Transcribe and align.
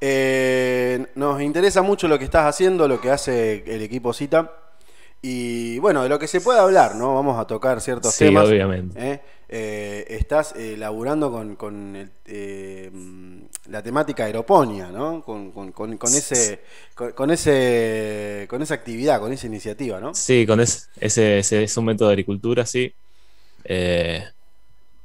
Eh, 0.00 1.06
nos 1.14 1.42
interesa 1.42 1.82
mucho 1.82 2.08
lo 2.08 2.18
que 2.18 2.24
estás 2.24 2.46
haciendo, 2.46 2.88
lo 2.88 3.00
que 3.00 3.10
hace 3.10 3.62
el 3.66 3.82
equipo 3.82 4.12
Cita. 4.12 4.52
Y 5.22 5.78
bueno, 5.80 6.02
de 6.02 6.08
lo 6.08 6.18
que 6.18 6.26
se 6.26 6.40
puede 6.40 6.58
hablar, 6.60 6.94
¿no? 6.96 7.14
Vamos 7.14 7.38
a 7.38 7.46
tocar 7.46 7.82
ciertos 7.82 8.14
Sí, 8.14 8.24
temas. 8.24 8.48
obviamente. 8.48 8.98
¿eh? 8.98 9.20
Eh, 9.50 10.06
estás 10.08 10.54
laburando 10.78 11.30
con, 11.30 11.56
con 11.56 11.94
el, 11.96 12.10
la 13.68 13.82
temática 13.82 14.24
aeroponía, 14.24 14.86
¿no? 14.88 15.22
Con, 15.22 15.52
con- 15.52 15.72
con- 15.72 15.98
con 15.98 16.14
ese, 16.14 16.60
con, 17.14 17.30
ese, 17.30 18.46
con 18.48 18.62
esa 18.62 18.72
actividad, 18.74 19.20
con 19.20 19.30
esa 19.32 19.46
iniciativa, 19.46 20.00
¿no? 20.00 20.14
Sí, 20.14 20.46
con 20.46 20.58
es- 20.60 20.88
ese, 20.98 21.40
ese 21.40 21.64
es 21.64 21.76
un 21.76 21.84
método 21.84 22.08
de 22.08 22.14
agricultura, 22.14 22.64
sí. 22.64 22.94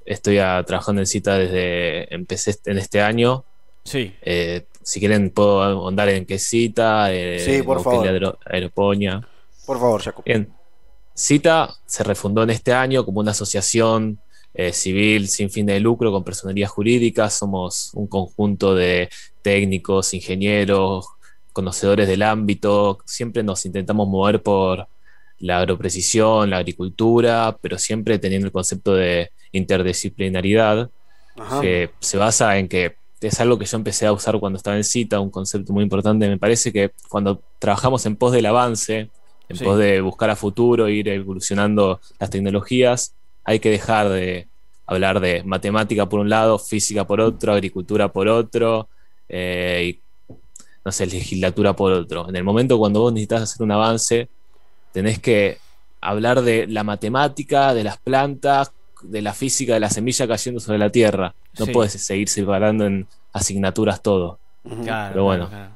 Estoy 0.06 0.38
a- 0.38 0.64
trabajando 0.66 1.02
en 1.02 1.08
cita 1.08 1.38
desde, 1.38 2.14
empecé 2.14 2.56
en 2.66 2.78
este 2.78 3.02
año. 3.02 3.44
Sí. 3.86 4.14
Eh, 4.22 4.66
si 4.84 5.00
quieren 5.00 5.30
puedo 5.30 5.62
ahondar 5.64 6.10
en 6.10 6.26
qué 6.26 6.36
es 6.36 6.44
cita, 6.48 7.14
eh, 7.14 7.40
Sí, 7.40 7.64
por 7.64 7.82
favor. 7.82 8.06
la 8.06 8.12
aero- 8.12 8.40
aeroponía. 8.46 9.28
Por 9.66 9.80
favor, 9.80 10.02
Jacob. 10.02 10.24
Bien. 10.26 10.50
Cita 11.14 11.74
se 11.86 12.04
refundó 12.04 12.44
en 12.44 12.50
este 12.50 12.74
año 12.74 13.06
como 13.06 13.20
una 13.22 13.32
asociación 13.32 14.20
eh, 14.54 14.72
civil 14.74 15.28
sin 15.28 15.50
fin 15.50 15.66
de 15.66 15.80
lucro 15.80 16.12
con 16.12 16.24
personería 16.24 16.68
jurídica. 16.68 17.30
Somos 17.30 17.92
un 17.94 18.08
conjunto 18.08 18.74
de 18.76 19.10
técnicos, 19.42 20.14
ingenieros, 20.14 21.08
conocedores 21.54 22.08
del 22.08 22.22
ámbito. 22.22 23.00
Siempre 23.06 23.44
nos 23.44 23.66
intentamos 23.66 24.08
mover 24.08 24.42
por 24.42 24.88
la 25.40 25.60
agroprecisión, 25.60 26.50
la 26.50 26.58
agricultura, 26.58 27.58
pero 27.62 27.78
siempre 27.78 28.18
teniendo 28.20 28.48
el 28.48 28.54
concepto 28.54 28.94
de 28.94 29.32
interdisciplinaridad 29.52 30.90
Ajá. 31.38 31.62
que 31.62 31.92
se 32.00 32.18
basa 32.18 32.58
en 32.58 32.68
que 32.68 32.96
es 33.22 33.40
algo 33.40 33.58
que 33.58 33.66
yo 33.66 33.78
empecé 33.78 34.06
a 34.06 34.12
usar 34.14 34.40
cuando 34.40 34.58
estaba 34.58 34.78
en 34.78 34.84
cita, 34.84 35.20
un 35.20 35.30
concepto 35.30 35.74
muy 35.74 35.84
importante. 35.84 36.28
Me 36.28 36.38
parece 36.38 36.72
que 36.72 36.92
cuando 37.10 37.42
trabajamos 37.60 38.06
en 38.06 38.16
pos 38.16 38.32
del 38.32 38.46
avance, 38.46 39.10
en 39.50 39.58
Sí. 39.58 39.64
pos 39.64 39.78
de 39.78 40.02
buscar 40.02 40.30
a 40.30 40.36
futuro, 40.36 40.90
ir 40.90 41.08
evolucionando 41.08 42.00
las 42.20 42.30
tecnologías, 42.30 43.14
hay 43.44 43.60
que 43.60 43.70
dejar 43.70 44.10
de 44.10 44.48
hablar 44.88 45.20
de 45.20 45.44
matemática 45.44 46.08
por 46.08 46.20
un 46.20 46.30
lado, 46.30 46.60
física 46.60 47.06
por 47.08 47.20
otro, 47.22 47.54
agricultura 47.54 48.12
por 48.12 48.28
otro, 48.28 48.88
eh, 49.30 49.96
y 49.96 50.00
no 50.84 50.92
sé, 50.92 51.08
legislatura 51.08 51.76
por 51.76 51.92
otro. 51.92 52.30
En 52.30 52.36
el 52.36 52.44
momento 52.44 52.78
cuando 52.78 53.00
vos 53.02 53.14
necesitas 53.14 53.42
hacer 53.44 53.64
un 53.64 53.72
avance, 53.72 54.30
tenés 54.92 55.20
que 55.20 55.58
hablar 56.02 56.44
de 56.44 56.68
la 56.68 56.84
matemática, 56.84 57.74
de 57.74 57.84
las 57.84 57.98
plantas, 57.98 58.72
de 59.10 59.22
la 59.22 59.34
física 59.34 59.74
de 59.74 59.80
la 59.80 59.90
semilla 59.90 60.28
cayendo 60.28 60.60
sobre 60.60 60.78
la 60.78 60.90
tierra. 60.90 61.34
No 61.60 61.66
Sí. 61.66 61.72
puedes 61.72 61.94
seguir 61.94 62.28
separando 62.30 62.86
en 62.86 63.08
asignaturas 63.34 64.02
todo. 64.02 64.40
Claro, 64.84 65.12
Pero 65.14 65.24
bueno. 65.24 65.48
claro, 65.50 65.66
claro. 65.66 65.76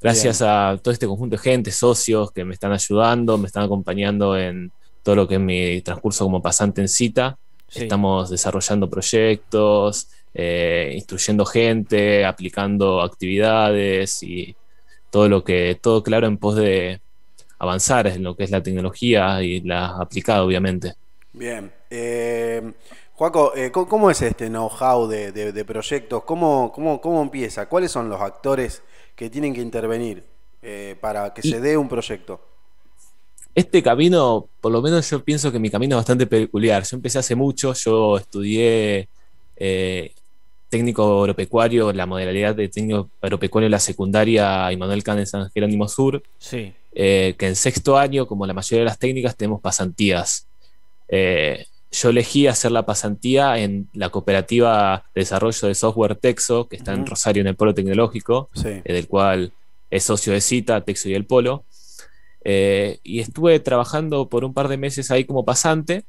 Gracias 0.00 0.42
a 0.42 0.78
todo 0.82 0.92
este 0.92 1.06
conjunto 1.06 1.36
de 1.36 1.42
gente, 1.42 1.70
socios 1.70 2.30
que 2.30 2.44
me 2.44 2.52
están 2.54 2.72
ayudando, 2.72 3.38
me 3.38 3.46
están 3.46 3.64
acompañando 3.64 4.36
en 4.38 4.70
todo 5.02 5.16
lo 5.16 5.26
que 5.28 5.34
es 5.36 5.40
mi 5.40 5.80
transcurso 5.80 6.24
como 6.24 6.42
pasante 6.42 6.80
en 6.80 6.88
cita. 6.88 7.38
Sí. 7.68 7.82
Estamos 7.84 8.30
desarrollando 8.30 8.88
proyectos, 8.90 10.08
eh, 10.34 10.92
instruyendo 10.94 11.44
gente, 11.46 12.24
aplicando 12.24 13.00
actividades 13.02 14.22
y 14.22 14.54
todo 15.10 15.28
lo 15.28 15.42
que, 15.42 15.78
todo 15.80 16.02
claro 16.02 16.26
en 16.26 16.36
pos 16.36 16.56
de 16.56 17.00
avanzar 17.58 18.06
en 18.06 18.22
lo 18.22 18.36
que 18.36 18.44
es 18.44 18.50
la 18.50 18.62
tecnología 18.62 19.42
y 19.42 19.60
la 19.62 19.96
aplicada, 19.96 20.42
obviamente. 20.44 20.94
Bien. 21.32 21.72
Eh, 21.90 22.72
Joaco, 23.14 23.54
eh, 23.56 23.70
¿cómo, 23.72 24.10
es 24.10 24.20
este 24.22 24.48
know-how 24.48 25.06
de, 25.08 25.32
de- 25.32 25.52
de 25.52 25.64
proyectos? 25.64 26.24
¿Cómo, 26.24 26.70
cómo, 26.72 27.00
¿Cómo 27.00 27.22
empieza? 27.22 27.66
¿Cuáles 27.68 27.90
son 27.90 28.08
los 28.08 28.20
actores 28.20 28.82
que 29.14 29.30
tienen 29.30 29.54
que 29.54 29.60
intervenir 29.62 30.24
eh, 30.62 30.96
para 31.00 31.32
que 31.32 31.40
Y- 31.46 31.50
se 31.50 31.60
dé 31.60 31.76
un 31.76 31.88
proyecto? 31.88 32.40
Este 33.54 33.82
camino, 33.82 34.48
por 34.60 34.70
lo 34.70 34.82
menos 34.82 35.08
yo 35.08 35.24
pienso 35.24 35.50
que 35.50 35.58
mi 35.58 35.70
camino 35.70 35.96
es 35.96 36.00
bastante 36.00 36.26
peculiar. 36.26 36.82
Yo 36.84 36.96
empecé 36.96 37.18
hace 37.18 37.34
mucho, 37.34 37.72
yo 37.72 38.18
estudié 38.18 39.08
eh, 39.56 40.12
técnico 40.68 41.20
agropecuario, 41.22 41.90
la 41.94 42.04
modalidad 42.04 42.54
de 42.54 42.68
técnico 42.68 43.08
agropecuario 43.22 43.66
en 43.66 43.70
la 43.72 43.78
secundaria 43.78 44.70
Immanuel 44.72 45.02
Kant 45.02 45.20
en 45.20 45.26
San 45.26 45.50
Jerónimo 45.52 45.88
Sur, 45.88 46.22
Sí. 46.38 46.74
eh, 46.92 47.34
que 47.38 47.46
en 47.46 47.56
sexto 47.56 47.96
año, 47.96 48.26
como 48.26 48.44
la 48.46 48.52
mayoría 48.52 48.80
de 48.80 48.84
las 48.90 48.98
técnicas, 48.98 49.34
tenemos 49.34 49.62
pasantías. 49.62 50.46
Eh, 51.08 51.64
yo 51.96 52.10
elegí 52.10 52.46
hacer 52.46 52.72
la 52.72 52.84
pasantía 52.84 53.58
en 53.58 53.88
la 53.94 54.10
cooperativa 54.10 55.04
de 55.14 55.20
desarrollo 55.22 55.68
de 55.68 55.74
software 55.74 56.16
Texo, 56.16 56.68
que 56.68 56.76
está 56.76 56.92
en. 56.92 57.06
Rosario, 57.06 57.40
en 57.40 57.46
el 57.46 57.56
Polo 57.56 57.72
Tecnológico 57.74 58.50
Sí. 58.54 58.68
eh, 58.84 58.92
del 58.92 59.08
cual 59.08 59.52
es 59.90 60.04
socio 60.04 60.32
de 60.32 60.40
Cita, 60.40 60.82
Texo 60.82 61.08
y 61.08 61.14
el 61.14 61.24
Polo. 61.24 61.64
Eh, 62.44 62.98
y 63.02 63.20
estuve 63.20 63.58
trabajando 63.60 64.28
por 64.28 64.44
un 64.44 64.52
par 64.54 64.68
de 64.68 64.76
meses 64.76 65.10
ahí 65.10 65.24
como 65.24 65.44
pasante. 65.44 66.04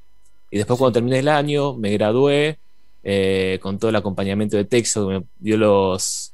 Y 0.51 0.57
después, 0.57 0.77
cuando 0.77 0.93
terminé 0.93 1.19
el 1.19 1.27
año, 1.29 1.73
me 1.73 1.91
gradué 1.91 2.57
eh, 3.03 3.59
con 3.61 3.79
todo 3.79 3.89
el 3.89 3.95
acompañamiento 3.95 4.57
de 4.57 4.65
Texo, 4.65 5.07
que 5.07 5.19
me 5.19 5.23
dio 5.39 5.57
los, 5.57 6.33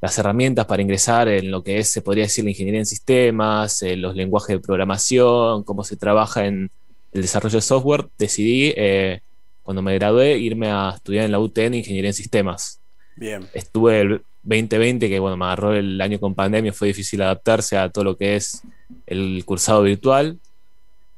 las 0.00 0.18
herramientas 0.18 0.66
para 0.66 0.82
ingresar 0.82 1.28
en 1.28 1.50
lo 1.50 1.62
que 1.62 1.78
es, 1.78 1.90
se 1.90 2.02
podría 2.02 2.24
decir, 2.24 2.44
la 2.44 2.50
ingeniería 2.50 2.80
en 2.80 2.86
sistemas, 2.86 3.82
eh, 3.82 3.96
los 3.96 4.14
lenguajes 4.14 4.56
de 4.56 4.60
programación, 4.60 5.62
cómo 5.64 5.82
se 5.84 5.96
trabaja 5.96 6.46
en 6.46 6.70
el 7.14 7.22
desarrollo 7.22 7.56
de 7.56 7.62
software. 7.62 8.08
Decidí, 8.18 8.74
eh, 8.76 9.20
cuando 9.62 9.80
me 9.80 9.94
gradué, 9.94 10.36
irme 10.38 10.68
a 10.68 10.92
estudiar 10.96 11.24
en 11.24 11.32
la 11.32 11.38
UTN 11.38 11.74
Ingeniería 11.74 12.10
en 12.10 12.14
Sistemas 12.14 12.80
Bien. 13.16 13.48
estuve 13.54 14.00
el 14.00 14.22
2020, 14.42 15.08
que 15.08 15.18
bueno, 15.18 15.36
me 15.38 15.46
agarró 15.46 15.74
el 15.74 15.98
año 16.00 16.20
con 16.20 16.34
pandemia, 16.34 16.72
fue 16.72 16.88
difícil 16.88 17.22
adaptarse 17.22 17.78
a 17.78 17.88
todo 17.88 18.04
lo 18.04 18.16
que 18.16 18.36
es 18.36 18.62
el 19.06 19.42
cursado 19.46 19.82
virtual. 19.82 20.38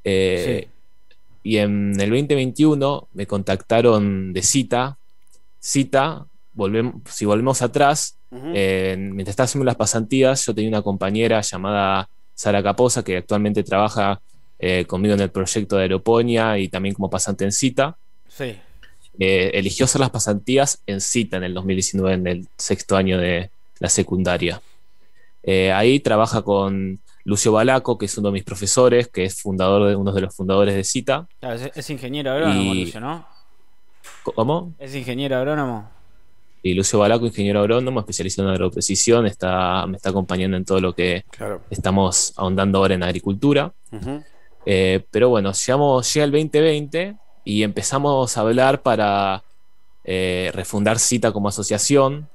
Eh, 0.04 0.68
Y 1.42 1.58
en 1.58 1.92
el 2.00 2.10
2021 2.10 3.08
me 3.14 3.26
contactaron 3.26 4.32
de 4.32 4.42
cita. 4.42 4.98
Cita, 5.60 6.26
volvemos, 6.52 6.94
si 7.08 7.24
volvemos 7.24 7.62
atrás, 7.62 8.16
eh, 8.32 8.96
mientras 8.98 9.30
estaba 9.32 9.44
haciendo 9.44 9.64
las 9.64 9.76
pasantías, 9.76 10.44
yo 10.44 10.54
tenía 10.54 10.68
una 10.70 10.82
compañera 10.82 11.40
llamada 11.40 12.08
Sara 12.34 12.62
Caposa, 12.62 13.02
que 13.04 13.16
actualmente 13.18 13.62
trabaja 13.62 14.20
eh, 14.58 14.84
conmigo 14.86 15.14
en 15.14 15.20
el 15.20 15.30
proyecto 15.30 15.76
de 15.76 15.82
Aeroponia 15.82 16.58
y 16.58 16.68
también 16.68 16.94
como 16.94 17.10
pasante 17.10 17.44
en 17.44 17.52
cita 17.52 17.96
Sí. 18.28 18.56
eh, 19.18 19.50
eligió 19.54 19.84
hacer 19.84 20.00
las 20.00 20.10
pasantías 20.10 20.82
en 20.86 21.00
cita 21.00 21.36
en 21.38 21.44
el 21.44 21.54
2019, 21.54 22.14
en 22.14 22.26
el 22.26 22.48
sexto 22.58 22.96
año 22.96 23.18
de 23.18 23.50
la 23.78 23.88
secundaria. 23.88 24.60
Eh, 25.42 25.72
ahí 25.72 26.00
trabaja 26.00 26.42
con 26.42 27.00
Lucio 27.24 27.52
Balaco, 27.52 27.96
que 27.98 28.06
es 28.06 28.18
uno 28.18 28.28
de 28.28 28.32
mis 28.34 28.44
profesores, 28.44 29.08
que 29.08 29.24
es 29.24 29.40
fundador 29.40 29.88
de, 29.88 29.96
uno 29.96 30.12
de 30.12 30.20
los 30.22 30.34
fundadores 30.34 30.74
de 30.74 30.84
cita. 30.84 31.26
Claro, 31.40 31.56
es, 31.56 31.70
es 31.74 31.90
ingeniero 31.90 32.30
agrónomo, 32.32 32.74
Y- 32.74 32.84
Lucio, 32.84 33.00
¿no? 33.00 33.26
¿Cómo? 34.22 34.74
Es 34.78 34.94
ingeniero 34.94 35.36
agrónomo. 35.36 35.88
Y 36.62 36.74
Lucio 36.74 36.98
Balaco, 36.98 37.26
ingeniero 37.26 37.60
agrónomo, 37.60 38.00
especializado 38.00 38.48
en 38.48 38.54
agroprecisión, 38.54 39.26
está, 39.26 39.86
me 39.86 39.96
está 39.96 40.10
acompañando 40.10 40.56
en 40.56 40.64
todo 40.64 40.80
lo 40.80 40.94
que 40.94 41.24
Claro. 41.30 41.62
estamos 41.70 42.32
ahondando 42.36 42.78
ahora 42.78 42.94
en 42.94 43.02
agricultura. 43.04 43.72
Ujú. 43.92 44.24
Eh, 44.68 45.04
pero 45.12 45.28
bueno, 45.28 45.52
llegamos, 45.52 46.12
llega 46.12 46.24
el 46.24 46.32
2020 46.32 47.16
y 47.44 47.62
empezamos 47.62 48.36
a 48.36 48.40
hablar 48.40 48.82
para 48.82 49.44
eh, 50.02 50.50
refundar 50.52 50.98
Cita 50.98 51.30
como 51.30 51.48
asociación 51.48 52.28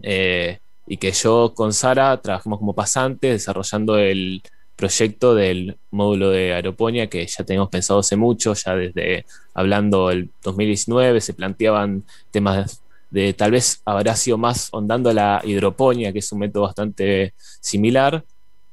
eh, 0.00 0.60
y 0.86 0.96
que 0.96 1.10
yo 1.10 1.52
con 1.54 1.72
Sara 1.72 2.16
trabajemos 2.22 2.60
como 2.60 2.72
pasantes 2.72 3.32
desarrollando 3.32 3.98
el 3.98 4.42
proyecto 4.76 5.34
del 5.34 5.76
módulo 5.90 6.30
de 6.30 6.54
aeroponía 6.54 7.08
que 7.08 7.26
ya 7.26 7.44
teníamos 7.44 7.68
pensado 7.68 7.98
hace 7.98 8.16
mucho, 8.16 8.54
ya 8.54 8.76
desde 8.76 9.26
hablando 9.52 10.10
el 10.12 10.30
2019 10.42 11.20
se 11.20 11.34
planteaban 11.34 12.04
temas 12.30 12.80
de 13.10 13.32
tal 13.34 13.50
vez 13.50 13.82
habrá 13.84 14.14
sido 14.14 14.38
más 14.38 14.68
ondando 14.70 15.12
la 15.12 15.42
hidroponía, 15.44 16.12
que 16.12 16.20
es 16.20 16.30
un 16.30 16.38
método 16.38 16.62
bastante 16.62 17.34
similar, 17.60 18.24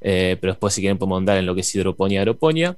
eh, 0.01 0.37
pero 0.39 0.53
después 0.53 0.73
si 0.73 0.81
quieren 0.81 0.97
podemos 0.97 1.17
andar 1.19 1.37
en 1.37 1.45
lo 1.45 1.55
que 1.55 1.61
es 1.61 1.75
hidroponía, 1.75 2.19
aeroponía. 2.19 2.77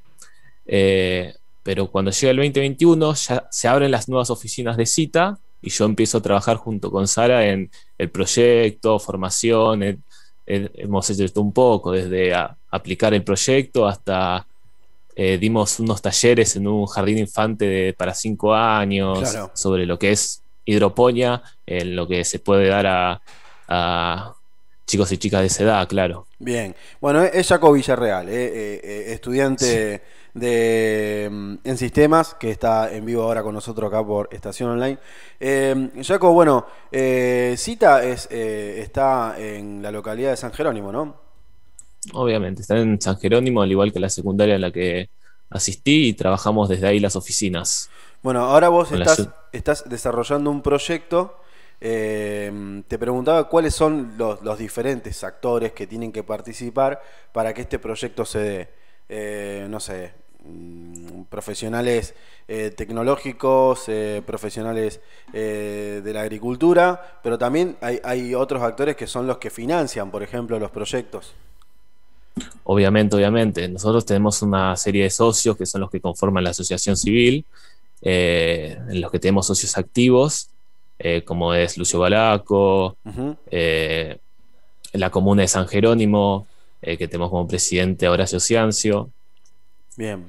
Eh, 0.66 1.34
pero 1.64 1.88
cuando 1.88 2.12
llega 2.12 2.32
el 2.32 2.38
2021 2.38 3.14
ya 3.16 3.48
se 3.52 3.68
abren 3.68 3.92
las 3.92 4.08
nuevas 4.08 4.30
oficinas 4.30 4.78
de 4.78 4.86
cita 4.86 5.38
y 5.62 5.70
yo 5.70 5.86
empiezo 5.86 6.20
a 6.20 6.22
trabajar 6.22 6.58
junto 6.58 6.90
con 6.92 7.08
Sara 7.08 7.48
en 7.48 7.70
el 7.98 8.10
proyecto, 8.10 8.98
formación, 9.00 9.84
en- 9.84 10.04
en- 10.46 10.72
hemos 10.76 11.10
hecho 11.10 11.26
esto 11.26 11.42
un 11.42 11.52
poco, 11.52 11.92
desde 11.92 12.34
a- 12.34 12.56
aplicar 12.72 13.14
el 13.14 13.24
proyecto 13.24 13.88
hasta 13.88 14.46
eh, 15.22 15.38
dimos 15.38 15.80
unos 15.82 16.02
talleres 16.02 16.56
en 16.56 16.66
un 16.66 16.86
jardín 16.86 17.18
infante 17.18 17.66
de- 17.66 17.94
para 17.94 18.14
cinco 18.16 18.54
años 18.54 19.20
Claro. 19.20 19.52
sobre 19.54 19.86
lo 19.86 20.00
que 20.00 20.12
es 20.12 20.42
hidroponía, 20.64 21.44
en 21.66 21.94
lo 21.96 22.08
que 22.08 22.24
se 22.24 22.40
puede 22.40 22.68
dar 22.70 22.88
a, 22.88 23.22
a 23.68 24.34
chicos 24.90 25.12
y 25.12 25.18
chicas 25.20 25.42
de 25.42 25.48
esa 25.48 25.64
edad, 25.64 25.88
claro. 25.88 26.26
Bien. 26.40 26.76
Bueno, 27.00 27.22
es 27.22 27.48
Jacob 27.48 27.76
Villarreal, 27.76 28.28
eh, 28.28 28.34
eh, 28.34 28.82
eh, 28.84 29.14
estudiante 29.14 30.02
de 30.34 31.30
mm, 31.32 31.56
En 31.64 31.78
Sistemas, 31.78 32.34
que 32.34 32.50
está 32.50 32.92
en 32.92 33.06
vivo 33.06 33.22
ahora 33.22 33.44
con 33.44 33.54
nosotros 33.54 33.88
acá 33.88 34.04
por 34.04 34.30
Estación 34.32 34.72
Online. 34.72 34.98
Eh, 35.40 35.90
Jaco, 36.04 36.34
bueno, 36.34 36.66
Cita 36.92 38.04
es, 38.04 38.28
está 38.32 39.36
en 39.38 39.84
la 39.84 39.92
localidad 39.92 40.32
de 40.32 40.38
San 40.38 40.52
Jerónimo, 40.52 40.92
¿no? 40.92 41.16
Obviamente, 42.14 42.64
está 42.64 42.76
en 42.78 43.00
San 43.00 43.18
Jerónimo, 43.20 43.62
al 43.62 43.70
igual 43.70 43.94
que 43.94 44.00
la 44.00 44.10
secundaria 44.10 44.56
en 44.56 44.62
la 44.62 44.72
que 44.72 45.12
asistí 45.52 46.08
y 46.08 46.14
trabajamos 46.14 46.68
desde 46.68 46.88
ahí 46.88 47.00
las 47.00 47.16
oficinas. 47.16 47.92
Bueno, 48.24 48.40
ahora 48.42 48.70
vos 48.70 48.92
la 48.92 49.06
estás 49.52 49.88
desarrollando 49.88 50.50
un 50.50 50.64
proyecto. 50.64 51.36
Eh, 51.82 52.84
te 52.88 53.00
preguntaba 53.00 53.48
cuáles 53.48 53.74
son 53.74 54.14
los, 54.18 54.58
diferentes 54.58 55.24
actores 55.24 55.72
que 55.72 55.88
tienen 55.88 56.12
que 56.12 56.24
participar 56.24 57.02
para 57.32 57.54
que 57.54 57.62
este 57.62 57.80
proyecto 57.80 58.26
se 58.26 58.40
dé. 58.40 58.70
Eh, 59.08 59.68
no 59.70 59.80
sé, 59.80 60.12
mm, 60.44 61.24
profesionales 61.24 62.14
eh, 62.48 62.72
tecnológicos, 62.76 63.86
profesionales 64.26 65.00
de 65.32 66.12
la 66.14 66.22
agricultura, 66.22 67.20
pero 67.24 67.38
también 67.38 67.78
hay, 67.82 68.00
hay 68.04 68.36
otros 68.36 68.62
actores 68.62 68.96
que 68.96 69.08
son 69.08 69.28
los 69.28 69.38
que 69.38 69.50
financian, 69.50 70.12
por 70.12 70.24
ejemplo, 70.24 70.60
los 70.60 70.72
proyectos. 70.72 71.34
Obviamente, 72.64 73.16
obviamente. 73.16 73.68
Nosotros 73.68 74.06
tenemos 74.06 74.42
una 74.42 74.76
serie 74.76 75.04
de 75.04 75.10
socios 75.10 75.58
que 75.58 75.66
son 75.66 75.82
los 75.82 75.92
que 75.92 76.02
conforman 76.02 76.44
la 76.44 76.52
asociación 76.52 76.98
civil, 76.98 77.46
en 78.02 79.02
los 79.02 79.12
que 79.12 79.20
tenemos 79.20 79.46
socios 79.46 79.78
activos, 79.78 80.50
eh, 81.02 81.24
como 81.24 81.54
es 81.54 81.78
Lucio 81.78 81.98
Balaco, 82.00 82.98
eh, 83.50 84.18
la 84.92 85.10
comuna 85.10 85.44
de 85.44 85.48
San 85.48 85.66
Jerónimo, 85.66 86.46
eh, 86.82 86.98
que 86.98 87.08
tenemos 87.08 87.30
como 87.30 87.48
presidente 87.48 88.06
a 88.06 88.12
Horacio 88.12 88.40
Ciancio. 88.40 89.10
Bien. 89.96 90.26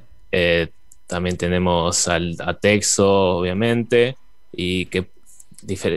También 1.09 1.37
tenemos 1.37 2.07
al, 2.07 2.37
a 2.39 2.55
Texo, 2.55 3.39
obviamente, 3.39 4.17
y, 4.53 4.87
que, 4.87 5.09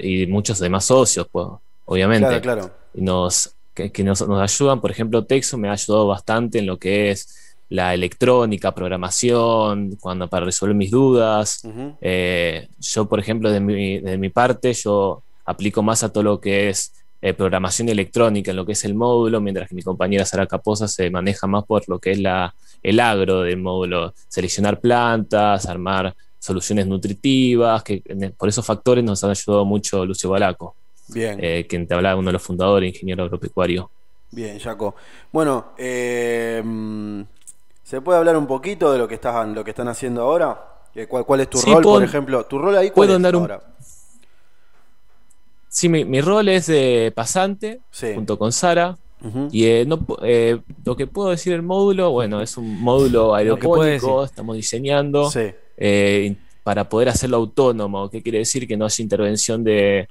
y 0.02 0.26
muchos 0.26 0.58
demás 0.58 0.86
socios, 0.86 1.28
pues, 1.32 1.48
obviamente. 1.86 2.42
Claro, 2.42 2.42
claro. 2.42 2.72
y 2.96 3.02
nos, 3.02 3.54
que, 3.76 3.92
que 3.92 4.04
nos, 4.04 4.28
nos 4.28 4.42
ayudan. 4.42 4.82
Por 4.82 4.90
ejemplo, 4.90 5.24
Texo 5.24 5.56
me 5.60 5.70
ha 5.70 5.74
ayudado 5.74 6.08
bastante 6.08 6.58
en 6.58 6.66
lo 6.66 6.80
que 6.80 7.12
es 7.12 7.53
la 7.70 7.94
electrónica, 7.94 8.74
programación, 8.74 9.98
cuando 10.00 10.28
para 10.28 10.46
resolver 10.46 10.76
mis 10.76 10.92
dudas. 10.92 11.62
Eh, 12.02 12.68
yo, 12.80 13.08
por 13.08 13.20
ejemplo, 13.20 13.52
de 13.52 13.60
mi, 13.60 14.00
de 14.00 14.18
mi 14.18 14.30
parte, 14.30 14.74
yo 14.74 15.24
aplico 15.46 15.82
más 15.82 16.04
a 16.04 16.12
todo 16.12 16.24
lo 16.24 16.40
que 16.40 16.70
es 16.70 16.94
eh, 17.22 17.34
programación 17.34 17.90
electrónica, 17.90 18.52
en 18.52 18.58
lo 18.58 18.66
que 18.66 18.74
es 18.74 18.84
el 18.84 18.96
módulo, 18.96 19.40
mientras 19.40 19.70
que 19.70 19.76
mi 19.76 19.82
compañera 19.82 20.26
Sara 20.26 20.46
Caposa 20.46 20.88
se 20.88 21.10
maneja 21.10 21.48
más 21.48 21.64
por 21.64 21.88
lo 21.88 21.98
que 21.98 22.12
es 22.12 22.20
la, 22.20 22.54
el 22.84 23.00
agro 23.00 23.42
del 23.42 23.58
módulo, 23.58 24.14
seleccionar 24.28 24.80
plantas, 24.82 25.66
armar 25.66 26.14
soluciones 26.38 26.86
nutritivas, 26.86 27.82
que 27.84 28.04
por 28.38 28.50
esos 28.50 28.66
factores 28.66 29.04
nos 29.04 29.24
han 29.24 29.30
ayudado 29.30 29.64
mucho 29.64 30.06
Lucio 30.06 30.30
Balaco, 30.30 30.76
Bien. 31.08 31.40
eh, 31.42 31.66
quien 31.68 31.88
te 31.88 31.94
hablaba, 31.94 32.20
uno 32.20 32.28
de 32.28 32.34
los 32.34 32.42
fundadores, 32.42 32.94
ingeniero 32.94 33.24
agropecuario. 33.24 33.90
Bien, 34.30 34.60
Jaco. 34.60 34.96
Bueno, 35.32 35.74
eh, 35.78 36.62
¿se 37.94 38.02
puede 38.02 38.18
hablar 38.18 38.36
un 38.38 38.48
poquito 38.48 38.92
de 38.92 38.98
lo 38.98 39.08
que 39.08 39.14
están, 39.14 39.54
lo 39.54 39.64
que 39.64 39.70
están 39.70 39.88
haciendo 39.88 40.24
ahora? 40.24 40.60
Eh, 40.96 41.06
¿Cuál, 41.06 41.26
cuál 41.26 41.42
es 41.42 41.50
tu 41.52 41.60
Sí, 41.60 41.72
rol, 41.72 41.84
por 41.84 42.04
ejemplo? 42.04 42.44
¿Tu 42.48 42.58
rol 42.58 42.76
ahí 42.76 42.88
cuál 42.90 43.06
puedo 43.08 43.18
es 43.18 43.22
dar 43.22 43.36
un- 43.36 43.42
ahora? 43.44 43.62
Sí, 45.70 45.90
mi, 45.90 46.04
mi 46.04 46.20
rol 46.20 46.50
es 46.50 46.66
de 46.66 47.14
pasante, 47.16 47.82
Sí. 47.92 48.14
junto 48.16 48.40
con 48.40 48.52
Sara. 48.52 48.98
Y 49.52 49.66
eh, 49.68 49.86
no, 49.86 50.00
eh, 50.24 50.60
lo 50.84 50.96
que 50.96 51.06
puedo 51.06 51.30
decir 51.30 51.54
del 51.54 51.62
módulo, 51.62 52.10
bueno, 52.10 52.42
es 52.42 52.58
un 52.58 52.82
módulo 52.82 53.34
que 53.34 53.38
aeropónico, 53.42 54.24
estamos 54.24 54.56
diseñando 54.56 55.30
Sí. 55.30 55.52
eh, 55.78 56.36
para 56.64 56.90
poder 56.90 57.10
hacerlo 57.10 57.38
autónomo. 57.38 58.10
¿Qué 58.10 58.24
quiere 58.24 58.40
decir? 58.40 58.68
Que 58.68 58.76
no 58.76 58.86
haya 58.86 59.04
intervención 59.04 59.64
de 59.64 60.08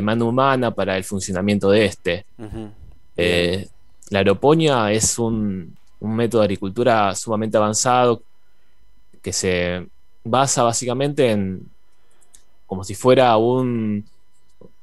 mano 0.00 0.28
humana 0.28 0.70
para 0.70 0.96
el 0.96 1.02
funcionamiento 1.02 1.70
de 1.70 1.86
este. 1.86 2.24
La 4.10 4.20
aeroponía 4.20 4.92
es 4.92 5.18
un, 5.18 5.76
un 6.00 6.14
método 6.14 6.40
de 6.42 6.46
agricultura 6.46 7.14
sumamente 7.14 7.56
avanzado 7.56 8.22
que 9.22 9.32
se 9.32 9.86
basa 10.24 10.62
básicamente 10.62 11.30
en 11.30 11.68
como 12.66 12.82
si 12.84 12.94
fuera 12.94 13.36
un, 13.36 14.04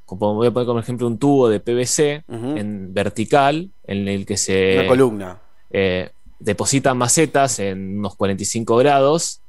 como 0.05 0.35
voy 0.35 0.47
a 0.47 0.51
poner 0.51 0.65
como 0.67 0.79
ejemplo 0.79 1.05
un 1.07 1.17
tubo 1.17 1.49
de 1.49 1.59
PVC 1.59 2.23
en 2.27 2.93
vertical 2.93 3.69
en 3.85 4.07
el 4.07 4.25
que 4.25 4.37
se 4.37 4.79
Una 4.79 4.87
columna. 4.87 5.37
eh, 5.69 6.09
depositan 6.39 6.97
macetas 6.97 7.59
en 7.59 7.99
unos 7.99 8.15
45 8.15 8.75
grados 8.77 9.39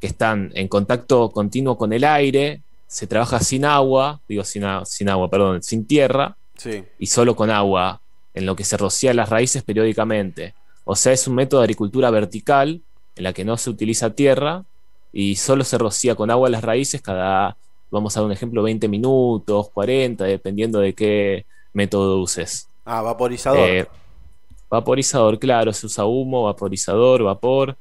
que 0.00 0.06
están 0.06 0.50
en 0.54 0.68
contacto 0.68 1.30
continuo 1.30 1.78
con 1.78 1.92
el 1.92 2.04
aire, 2.04 2.60
se 2.86 3.06
trabaja 3.06 3.40
sin 3.40 3.64
agua, 3.64 4.20
digo 4.28 4.44
sin, 4.44 4.62
sin 4.84 5.08
agua, 5.08 5.30
perdón, 5.30 5.62
sin 5.62 5.86
tierra 5.86 6.36
Sí. 6.56 6.84
y 6.98 7.06
solo 7.06 7.34
con 7.34 7.50
agua, 7.50 8.00
en 8.34 8.46
lo 8.46 8.54
que 8.56 8.64
se 8.64 8.76
rocía 8.76 9.12
las 9.14 9.28
raíces 9.28 9.62
periódicamente. 9.62 10.54
O 10.84 10.96
sea, 10.96 11.12
es 11.12 11.26
un 11.26 11.34
método 11.34 11.60
de 11.60 11.64
agricultura 11.64 12.10
vertical 12.10 12.82
en 13.16 13.24
la 13.24 13.32
que 13.32 13.44
no 13.44 13.56
se 13.56 13.70
utiliza 13.70 14.14
tierra 14.14 14.64
y 15.12 15.36
solo 15.36 15.64
se 15.64 15.78
rocía 15.78 16.14
con 16.14 16.30
agua 16.30 16.50
las 16.50 16.64
raíces 16.64 17.00
cada, 17.00 17.56
vamos 17.90 18.16
a 18.16 18.20
dar 18.20 18.26
un 18.26 18.32
ejemplo, 18.32 18.62
20 18.62 18.88
minutos, 18.88 19.70
40, 19.70 20.24
dependiendo 20.24 20.80
de 20.80 20.92
qué 20.94 21.46
método 21.72 22.20
uses. 22.20 22.68
Ah, 22.84 23.00
vaporizador. 23.00 23.60
Eh, 23.60 23.86
vaporizador, 24.68 25.38
claro, 25.38 25.72
se 25.72 25.86
usa 25.86 26.04
humo, 26.04 26.44
vaporizador, 26.44 27.22
vapor. 27.22 27.76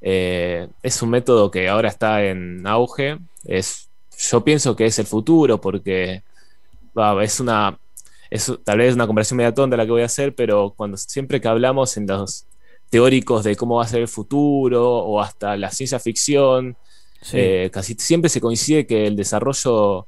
Eh, 0.00 0.68
es 0.82 1.02
un 1.02 1.10
método 1.10 1.50
que 1.50 1.68
ahora 1.68 1.88
está 1.88 2.24
en 2.24 2.66
auge. 2.66 3.18
Es, 3.44 3.88
yo 4.30 4.42
pienso 4.42 4.74
que 4.74 4.86
es 4.86 4.98
el 4.98 5.06
futuro 5.06 5.60
porque 5.60 6.22
va, 6.96 7.22
es 7.22 7.38
una, 7.38 7.78
es 8.30 8.52
tal 8.64 8.78
vez 8.78 8.94
una 8.94 9.06
conversación 9.06 9.38
media 9.38 9.54
tonta 9.54 9.76
la 9.76 9.84
que 9.84 9.92
voy 9.92 10.02
a 10.02 10.06
hacer, 10.06 10.34
pero 10.34 10.74
cuando 10.76 10.96
siempre 10.96 11.40
que 11.40 11.48
hablamos 11.48 11.96
en 11.96 12.06
los 12.06 12.46
teóricos 12.90 13.44
de 13.44 13.56
cómo 13.56 13.76
va 13.76 13.84
a 13.84 13.88
ser 13.88 14.00
el 14.00 14.08
futuro 14.08 14.96
o 14.98 15.20
hasta 15.20 15.56
la 15.56 15.70
ciencia 15.70 15.98
ficción, 15.98 16.76
Sí. 17.20 17.36
eh, 17.36 17.70
casi 17.72 17.94
siempre 17.94 18.28
se 18.30 18.40
coincide 18.40 18.86
que 18.86 19.06
el 19.08 19.16
desarrollo 19.16 20.06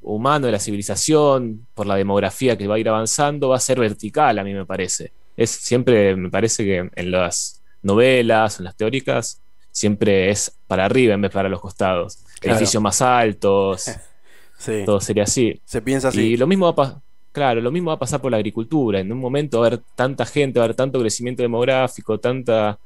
humano 0.00 0.46
de 0.46 0.52
la 0.52 0.58
civilización, 0.58 1.66
por 1.74 1.86
la 1.86 1.96
demografía 1.96 2.56
que 2.56 2.66
va 2.66 2.76
a 2.76 2.78
ir 2.78 2.88
avanzando, 2.88 3.50
va 3.50 3.56
a 3.56 3.60
ser 3.60 3.78
vertical, 3.78 4.38
a 4.38 4.44
mí 4.44 4.54
me 4.54 4.64
parece. 4.64 5.12
Es 5.36 5.50
siempre, 5.50 6.16
me 6.16 6.30
parece 6.30 6.64
que 6.64 6.88
en 6.94 7.10
las 7.10 7.60
novelas, 7.82 8.58
en 8.60 8.64
las 8.64 8.76
teóricas, 8.76 9.42
siempre 9.70 10.30
es 10.30 10.50
para 10.66 10.86
arriba 10.86 11.12
en 11.14 11.20
vez 11.20 11.30
para 11.32 11.50
los 11.50 11.60
costados. 11.60 12.18
Claro. 12.40 12.56
Edificios 12.56 12.82
más 12.82 13.02
altos, 13.02 13.84
sí. 14.58 14.82
todo 14.86 15.00
sería 15.02 15.24
así. 15.24 15.60
Se 15.66 15.82
piensa 15.82 16.08
así. 16.08 16.20
Y 16.32 16.36
lo 16.38 16.46
mismo 16.46 16.64
va 16.64 16.70
a 16.70 16.74
pasar, 16.74 16.96
claro, 17.32 17.60
lo 17.60 17.70
mismo 17.70 17.88
va 17.90 17.94
a 17.94 17.98
pasar 17.98 18.20
por 18.20 18.30
la 18.30 18.36
agricultura. 18.38 19.00
En 19.00 19.12
un 19.12 19.18
momento 19.18 19.60
va 19.60 19.66
a 19.66 19.68
haber 19.68 19.80
tanta 19.94 20.24
gente, 20.26 20.58
va 20.58 20.64
a 20.64 20.66
haber 20.66 20.76
tanto 20.76 20.98
crecimiento 21.00 21.42
demográfico, 21.42 22.18
tanta, 22.18 22.78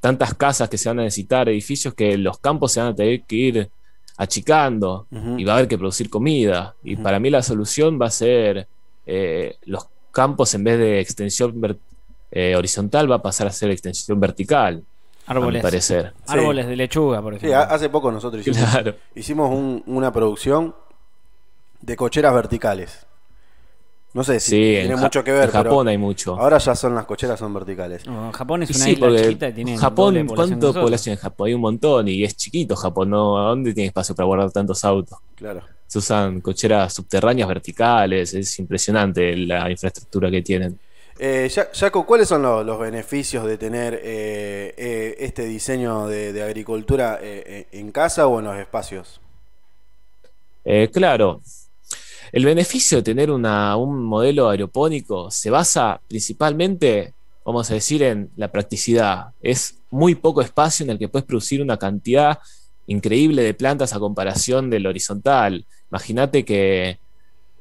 tantas 0.00 0.34
casas 0.34 0.68
que 0.68 0.78
se 0.78 0.88
van 0.88 1.00
a 1.00 1.02
necesitar, 1.04 1.48
edificios 1.48 1.94
que 1.94 2.16
los 2.18 2.38
campos 2.38 2.72
se 2.72 2.80
van 2.80 2.90
a 2.90 2.94
tener 2.94 3.22
que 3.22 3.36
ir 3.36 3.70
achicando 4.16 5.06
y 5.38 5.44
va 5.44 5.52
a 5.52 5.56
haber 5.56 5.68
que 5.68 5.78
producir 5.78 6.10
comida. 6.10 6.74
Y 6.84 6.96
para 6.96 7.18
mí 7.18 7.30
la 7.30 7.42
solución 7.42 7.98
va 8.00 8.06
a 8.06 8.10
ser 8.10 8.66
eh, 9.06 9.56
los 9.64 9.86
campos 10.10 10.54
en 10.54 10.64
vez 10.64 10.78
de 10.78 11.00
extensión 11.00 11.78
eh, 12.30 12.54
horizontal 12.56 13.10
va 13.10 13.16
a 13.16 13.22
pasar 13.22 13.46
a 13.46 13.50
ser 13.52 13.70
extensión 13.70 14.20
vertical, 14.20 14.84
a 15.26 15.34
mi 15.34 15.38
Árboles. 15.38 15.62
parecer. 15.62 16.12
Árboles 16.26 16.66
de 16.66 16.76
lechuga, 16.76 17.22
por 17.22 17.32
Sí, 17.34 17.46
ejemplo. 17.46 17.58
ha- 17.58 17.62
hace 17.74 17.88
poco 17.88 18.10
nosotros 18.12 18.46
hicimos, 18.46 18.70
Claro. 18.70 18.94
hicimos 19.14 19.50
un- 19.50 19.82
una 19.86 20.12
producción 20.12 20.74
de 21.80 21.96
cocheras 21.96 22.34
verticales. 22.34 23.06
No 24.14 24.24
sé 24.24 24.40
si 24.40 24.50
Sí, 24.50 24.56
tiene 24.56 24.96
mucho 24.96 25.22
que 25.24 25.32
ver, 25.32 25.46
en 25.46 25.50
Japón 25.52 25.86
pero 25.86 25.90
hay 25.90 25.98
mucho. 25.98 26.34
ahora 26.36 26.58
ya 26.58 26.74
son 26.74 26.94
las 26.94 27.06
cocheras 27.06 27.38
son 27.38 27.54
verticales. 27.54 28.06
No, 28.06 28.32
Japón 28.32 28.62
es 28.62 28.70
Y 28.70 28.74
una 28.74 28.84
sí, 28.84 28.92
isla 28.92 29.08
chiquita 29.16 29.48
y 29.48 29.52
tiene 29.52 29.76
Japón, 29.78 30.14
población 30.14 30.26
¿cuánto 30.34 30.66
nosotros. 30.66 30.84
población 30.84 31.12
en 31.14 31.18
Japón? 31.20 31.46
Hay 31.48 31.54
un 31.54 31.60
montón 31.60 32.08
y 32.08 32.24
es 32.24 32.36
chiquito 32.36 32.74
Japón, 32.76 33.10
¿no? 33.10 33.38
¿A 33.38 33.50
dónde 33.50 33.72
tiene 33.74 33.88
espacio 33.88 34.14
para 34.14 34.26
guardar 34.26 34.50
tantos 34.52 34.84
autos? 34.84 35.18
Claro. 35.36 35.62
Se 35.86 35.98
usan 35.98 36.40
cocheras 36.40 36.94
subterráneas 36.94 37.48
verticales, 37.48 38.34
es 38.34 38.58
impresionante 38.58 39.36
la 39.36 39.70
infraestructura 39.70 40.30
que 40.30 40.42
tienen. 40.42 40.80
Eh, 41.18 41.48
Ya- 41.54 41.68
Jaco, 41.74 42.06
¿cuáles 42.06 42.28
son 42.28 42.42
lo- 42.42 42.64
los, 42.64 42.78
beneficios 42.78 43.44
de 43.46 43.58
tener 43.58 43.94
eh, 44.02 44.74
eh, 44.76 45.16
este 45.20 45.44
diseño 45.44 46.06
de, 46.08 46.32
de 46.32 46.42
agricultura 46.42 47.18
eh, 47.20 47.42
eh, 47.72 47.78
en 47.78 47.92
casa 47.92 48.26
o 48.26 48.38
en 48.38 48.46
los 48.46 48.56
espacios? 48.56 49.20
Eh, 50.64 50.90
claro, 50.92 51.40
el 52.32 52.44
beneficio 52.44 52.98
de 52.98 53.02
tener 53.02 53.30
una- 53.30 53.76
un 53.76 54.02
modelo 54.04 54.48
aeropónico 54.48 55.30
se 55.30 55.50
basa 55.50 56.00
principalmente, 56.08 57.14
vamos 57.44 57.70
a 57.70 57.74
decir, 57.74 58.02
en 58.02 58.30
la 58.36 58.50
practicidad. 58.52 59.28
Es 59.40 59.78
muy 59.90 60.14
poco 60.14 60.40
espacio 60.42 60.84
en 60.84 60.90
el 60.90 60.98
que 60.98 61.08
puedes 61.08 61.26
producir 61.26 61.60
una 61.62 61.76
cantidad 61.76 62.38
increíble 62.86 63.42
de 63.42 63.54
plantas 63.54 63.92
a 63.94 63.98
comparación 63.98 64.70
del 64.70 64.86
horizontal. 64.86 65.64
Imagínate 65.90 66.44
que 66.44 66.98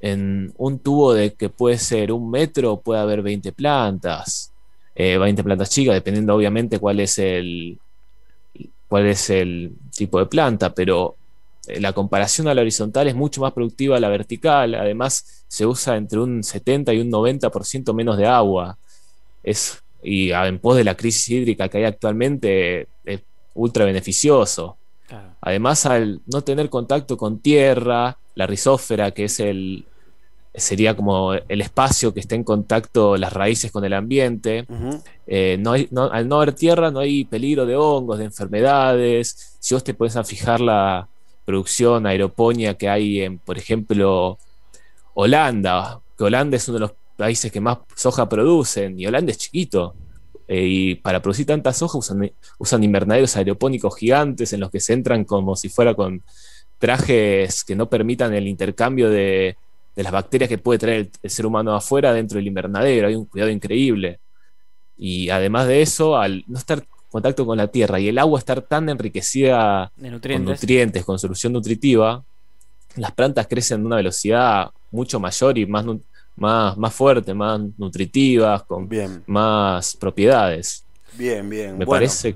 en 0.01 0.53
un 0.57 0.79
tubo 0.79 1.13
de 1.13 1.33
que 1.33 1.49
puede 1.49 1.77
ser 1.77 2.11
un 2.11 2.29
metro 2.29 2.79
puede 2.79 3.01
haber 3.01 3.21
20 3.21 3.51
plantas, 3.51 4.51
eh, 4.95 5.17
20 5.17 5.43
plantas 5.43 5.69
chicas, 5.69 5.95
dependiendo 5.95 6.35
obviamente 6.35 6.79
cuál 6.79 6.99
es 6.99 7.19
el, 7.19 7.77
cuál 8.87 9.07
es 9.07 9.29
el 9.29 9.73
tipo 9.95 10.19
de 10.19 10.25
planta, 10.25 10.73
pero 10.73 11.15
la 11.79 11.93
comparación 11.93 12.47
a 12.47 12.53
la 12.53 12.61
horizontal 12.61 13.07
es 13.07 13.15
mucho 13.15 13.41
más 13.41 13.53
productiva 13.53 13.97
a 13.97 13.99
la 13.99 14.09
vertical, 14.09 14.75
además 14.75 15.43
se 15.47 15.65
usa 15.65 15.95
entre 15.97 16.19
un 16.19 16.43
70 16.43 16.93
y 16.93 16.99
un 17.01 17.11
90% 17.11 17.93
menos 17.93 18.17
de 18.17 18.25
agua. 18.27 18.77
Es, 19.43 19.81
y 20.03 20.31
en 20.31 20.59
pos 20.59 20.75
de 20.77 20.83
la 20.83 20.95
crisis 20.95 21.29
hídrica 21.29 21.67
que 21.69 21.79
hay 21.79 21.83
actualmente, 21.85 22.87
es 23.05 23.21
ultra 23.53 23.85
beneficioso. 23.85 24.77
Claro. 25.07 25.29
Además, 25.41 25.85
al 25.85 26.21
no 26.27 26.41
tener 26.41 26.69
contacto 26.69 27.17
con 27.17 27.39
tierra, 27.39 28.17
la 28.35 28.47
rizósfera, 28.47 29.11
que 29.11 29.25
es 29.25 29.39
el, 29.39 29.85
sería 30.53 30.95
como 30.95 31.33
el 31.33 31.61
espacio 31.61 32.13
que 32.13 32.19
está 32.19 32.35
en 32.35 32.43
contacto 32.43 33.17
las 33.17 33.33
raíces 33.33 33.71
con 33.71 33.83
el 33.85 33.93
ambiente, 33.93 34.65
eh, 35.27 35.57
no 35.59 35.73
hay, 35.73 35.87
no- 35.91 36.11
al 36.11 36.27
no 36.27 36.37
haber 36.37 36.53
tierra 36.53 36.91
no 36.91 36.99
hay 36.99 37.25
peligro 37.25 37.65
de 37.65 37.75
hongos, 37.75 38.19
de 38.19 38.25
enfermedades. 38.25 39.55
Si 39.59 39.73
vos 39.73 39.83
te 39.83 39.93
a 40.15 40.23
fijar 40.23 40.59
la 40.61 41.07
producción 41.49 42.05
aeroponía 42.05 42.75
que 42.75 42.87
hay 42.87 43.21
en, 43.21 43.39
por 43.39 43.57
ejemplo, 43.57 44.37
Holanda, 45.15 45.99
que 46.15 46.23
Holanda 46.23 46.55
es 46.57 46.67
uno 46.67 46.75
de 46.75 46.81
los 46.81 46.91
países 47.17 47.51
que 47.51 47.59
más 47.59 47.79
soja 47.95 48.29
producen, 48.29 48.99
y 48.99 49.07
Holanda 49.07 49.31
es 49.31 49.39
chiquito. 49.39 49.95
eh, 50.47 50.65
y 50.67 50.95
para 50.95 51.21
producir 51.21 51.47
tanta 51.47 51.73
soja 51.73 51.97
usan, 51.97 52.31
usan 52.59 52.83
invernaderos 52.83 53.35
aeropónicos 53.35 53.97
gigantes 53.97 54.53
en 54.53 54.59
los 54.59 54.69
que 54.69 54.79
se 54.79 54.93
entran 54.93 55.23
como 55.25 55.55
si 55.55 55.69
fuera 55.69 55.95
con 55.95 56.23
trajes 56.77 57.63
que 57.63 57.75
no 57.75 57.89
permitan 57.89 58.33
el 58.35 58.47
intercambio 58.47 59.09
de, 59.09 59.57
las 59.95 60.11
bacterias 60.11 60.49
que 60.49 60.59
puede 60.59 60.79
traer 60.79 61.09
el, 61.23 61.29
ser 61.31 61.45
humano 61.47 61.75
afuera 61.75 62.13
dentro 62.13 62.37
del 62.37 62.47
invernadero. 62.47 63.07
Hay 63.07 63.15
un 63.15 63.25
cuidado 63.25 63.51
increíble. 63.51 64.19
Y 64.97 65.29
además 65.29 65.67
de 65.67 65.81
eso, 65.81 66.15
al 66.15 66.43
no 66.47 66.59
estar 66.59 66.85
contacto 67.09 67.45
con 67.45 67.57
la 67.57 67.67
tierra 67.67 67.99
y 67.99 68.07
el 68.09 68.17
agua 68.17 68.39
estar 68.39 68.61
tan 68.61 68.89
enriquecida 68.89 69.91
De 69.95 70.03
con 70.03 70.11
nutrientes. 70.11 70.61
nutrientes, 70.61 71.05
con 71.05 71.19
solución 71.19 71.53
nutritiva, 71.53 72.23
las 72.95 73.11
plantas 73.13 73.47
crecen 73.47 73.81
a 73.81 73.85
una 73.85 73.95
velocidad 73.97 74.69
mucho 74.91 75.19
mayor 75.19 75.57
y 75.57 75.65
más, 75.65 75.85
más, 76.35 76.77
más 76.77 76.93
fuerte, 76.93 77.33
más 77.33 77.59
nutritivas, 77.77 78.63
con 78.63 78.87
Bien, 78.87 79.23
más 79.27 79.95
propiedades. 79.95 80.85
bien, 81.17 81.49
bien. 81.49 81.77
Me 81.77 81.85
Bueno, 81.85 81.91
parece. 81.91 82.35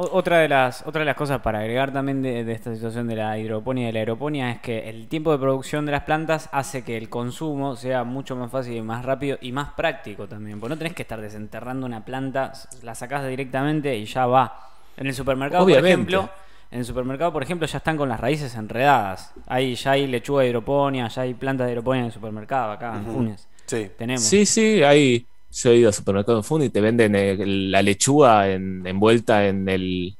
Otra 0.00 0.38
de, 0.38 0.48
las, 0.48 0.86
otra 0.86 1.00
de 1.00 1.04
las 1.04 1.16
cosas 1.16 1.40
para 1.40 1.58
agregar 1.58 1.92
también 1.92 2.22
de, 2.22 2.42
de 2.44 2.52
esta 2.52 2.72
situación 2.74 3.06
de 3.06 3.16
la 3.16 3.38
hidroponía 3.38 3.84
y 3.84 3.86
de 3.88 3.92
la 3.92 3.98
aeroponía 3.98 4.50
es 4.50 4.60
que 4.60 4.88
el 4.88 5.08
tiempo 5.08 5.30
de 5.30 5.38
producción 5.38 5.84
de 5.84 5.92
las 5.92 6.04
plantas 6.04 6.48
hace 6.52 6.82
que 6.82 6.96
el 6.96 7.10
consumo 7.10 7.76
sea 7.76 8.04
mucho 8.04 8.34
más 8.34 8.50
fácil 8.50 8.76
y 8.76 8.82
más 8.82 9.04
rápido 9.04 9.36
y 9.40 9.52
más 9.52 9.72
práctico 9.74 10.26
también. 10.26 10.58
Porque 10.58 10.74
no 10.74 10.78
tenés 10.78 10.94
que 10.94 11.02
estar 11.02 11.20
desenterrando 11.20 11.86
una 11.86 12.04
planta, 12.04 12.52
la 12.82 12.94
sacás 12.94 13.26
directamente 13.26 13.96
y 13.96 14.06
ya 14.06 14.26
va. 14.26 14.70
En 14.96 15.06
el 15.06 15.14
supermercado, 15.14 15.64
por 15.66 15.72
ejemplo, 15.72 16.30
en 16.70 16.78
el 16.78 16.84
supermercado, 16.84 17.32
por 17.32 17.42
ejemplo, 17.42 17.66
ya 17.66 17.78
están 17.78 17.96
con 17.96 18.08
las 18.08 18.20
raíces 18.20 18.54
enredadas. 18.54 19.32
Hay, 19.46 19.74
ya 19.74 19.92
hay 19.92 20.06
lechuga 20.06 20.42
de 20.42 20.50
hidroponía, 20.50 21.08
ya 21.08 21.22
hay 21.22 21.34
plantas 21.34 21.66
de 21.66 21.72
hidroponía 21.72 22.00
en 22.00 22.06
el 22.06 22.12
supermercado 22.12 22.72
acá 22.72 22.96
en. 22.96 23.04
Funes. 23.06 23.48
sí. 23.66 23.90
Tenemos. 23.98 24.22
Sí, 24.22 24.46
sí, 24.46 24.82
hay. 24.82 25.26
Yo 25.52 25.70
he 25.70 25.76
ido 25.76 25.88
al 25.88 25.94
supermercado 25.94 26.38
en 26.38 26.44
Fundi 26.44 26.66
y 26.66 26.70
te 26.70 26.80
venden 26.80 27.14
el- 27.16 27.70
la 27.70 27.82
lechuga 27.82 28.50
en- 28.50 28.86
envuelta 28.86 29.46
en 29.48 29.68
el, 29.68 30.16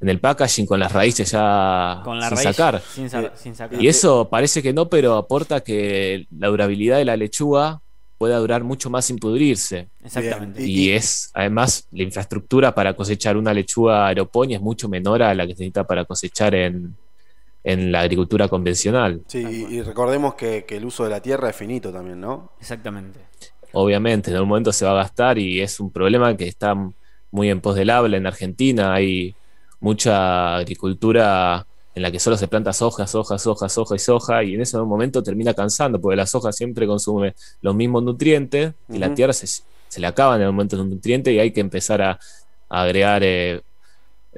en 0.00 0.08
el 0.08 0.20
packaging 0.20 0.66
con 0.66 0.78
las 0.78 0.92
raíces 0.92 1.30
ya 1.30 2.02
Con 2.04 2.18
la 2.20 2.28
sin 2.28 2.36
raíz 2.36 2.56
sacar. 2.56 2.82
Sin, 2.82 3.08
sa- 3.08 3.22
Eh, 3.22 3.30
sin 3.36 3.54
sacar. 3.54 3.82
Y 3.82 3.88
eso 3.88 4.28
parece 4.28 4.62
que 4.62 4.72
no, 4.74 4.88
pero 4.88 5.14
aporta 5.16 5.60
que 5.62 6.26
la 6.38 6.48
durabilidad 6.48 6.98
de 6.98 7.06
la 7.06 7.16
lechuga 7.16 7.80
pueda 8.18 8.38
durar 8.38 8.64
mucho 8.64 8.88
más 8.90 9.04
sin 9.06 9.18
pudrirse. 9.18 9.88
Exactamente. 10.04 10.62
Y 10.66 10.90
es, 10.90 11.30
además, 11.34 11.86
la 11.92 12.02
infraestructura 12.02 12.74
para 12.74 12.94
cosechar 12.94 13.36
una 13.36 13.52
lechuga 13.52 14.06
aeroponía 14.06 14.56
es 14.56 14.62
mucho 14.62 14.88
menor 14.88 15.22
a 15.22 15.34
la 15.34 15.46
que 15.46 15.54
se 15.54 15.60
necesita 15.64 15.84
para 15.86 16.04
cosechar 16.06 16.54
en, 16.54 16.94
en 17.64 17.92
la 17.92 18.00
agricultura 18.00 18.48
convencional. 18.48 19.20
Sí, 19.26 19.66
y, 19.70 19.82
recordemos 19.82 20.34
que, 20.34 20.64
que 20.66 20.76
el 20.78 20.84
uso 20.86 21.04
de 21.04 21.10
la 21.10 21.20
tierra 21.20 21.50
es 21.50 21.56
finito 21.56 21.92
también, 21.92 22.18
¿no? 22.20 22.52
Exactamente. 22.60 23.20
Obviamente, 23.78 24.30
en 24.30 24.36
algún 24.36 24.48
momento 24.50 24.72
se 24.72 24.86
va 24.86 24.92
a 24.92 24.94
gastar 24.94 25.38
y 25.38 25.60
es 25.60 25.80
un 25.80 25.92
problema 25.92 26.34
que 26.36 26.48
está 26.48 26.74
muy 27.30 27.50
en 27.50 27.60
pos 27.60 27.74
del 27.76 27.90
habla. 27.90 28.16
En 28.16 28.26
Argentina 28.26 28.94
hay 28.94 29.36
mucha 29.80 30.56
agricultura 30.56 31.66
en 31.94 32.02
la 32.02 32.10
que 32.10 32.18
solo 32.18 32.36
se 32.38 32.48
planta 32.48 32.72
soja, 32.72 33.06
soja, 33.06 33.38
soja, 33.38 33.68
soja 33.68 33.94
y 33.96 33.98
soja, 33.98 34.44
y 34.44 34.54
en 34.54 34.62
ese 34.62 34.78
momento 34.78 35.22
termina 35.22 35.52
cansando, 35.54 36.00
porque 36.00 36.16
la 36.16 36.26
soja 36.26 36.52
siempre 36.52 36.86
consume 36.86 37.34
los 37.60 37.74
mismos 37.74 38.02
nutrientes 38.02 38.72
y 38.90 38.98
la 38.98 39.06
Ujú. 39.08 39.14
tierra 39.14 39.32
se, 39.34 39.46
se 39.46 40.00
le 40.00 40.06
acaban 40.06 40.40
en 40.40 40.46
el 40.46 40.52
momento 40.52 40.76
los 40.76 40.86
nutrientes 40.86 41.34
y 41.34 41.38
hay 41.38 41.52
que 41.52 41.60
empezar 41.60 42.00
a, 42.02 42.18
a 42.70 42.82
agregar 42.82 43.22
eh, 43.24 43.60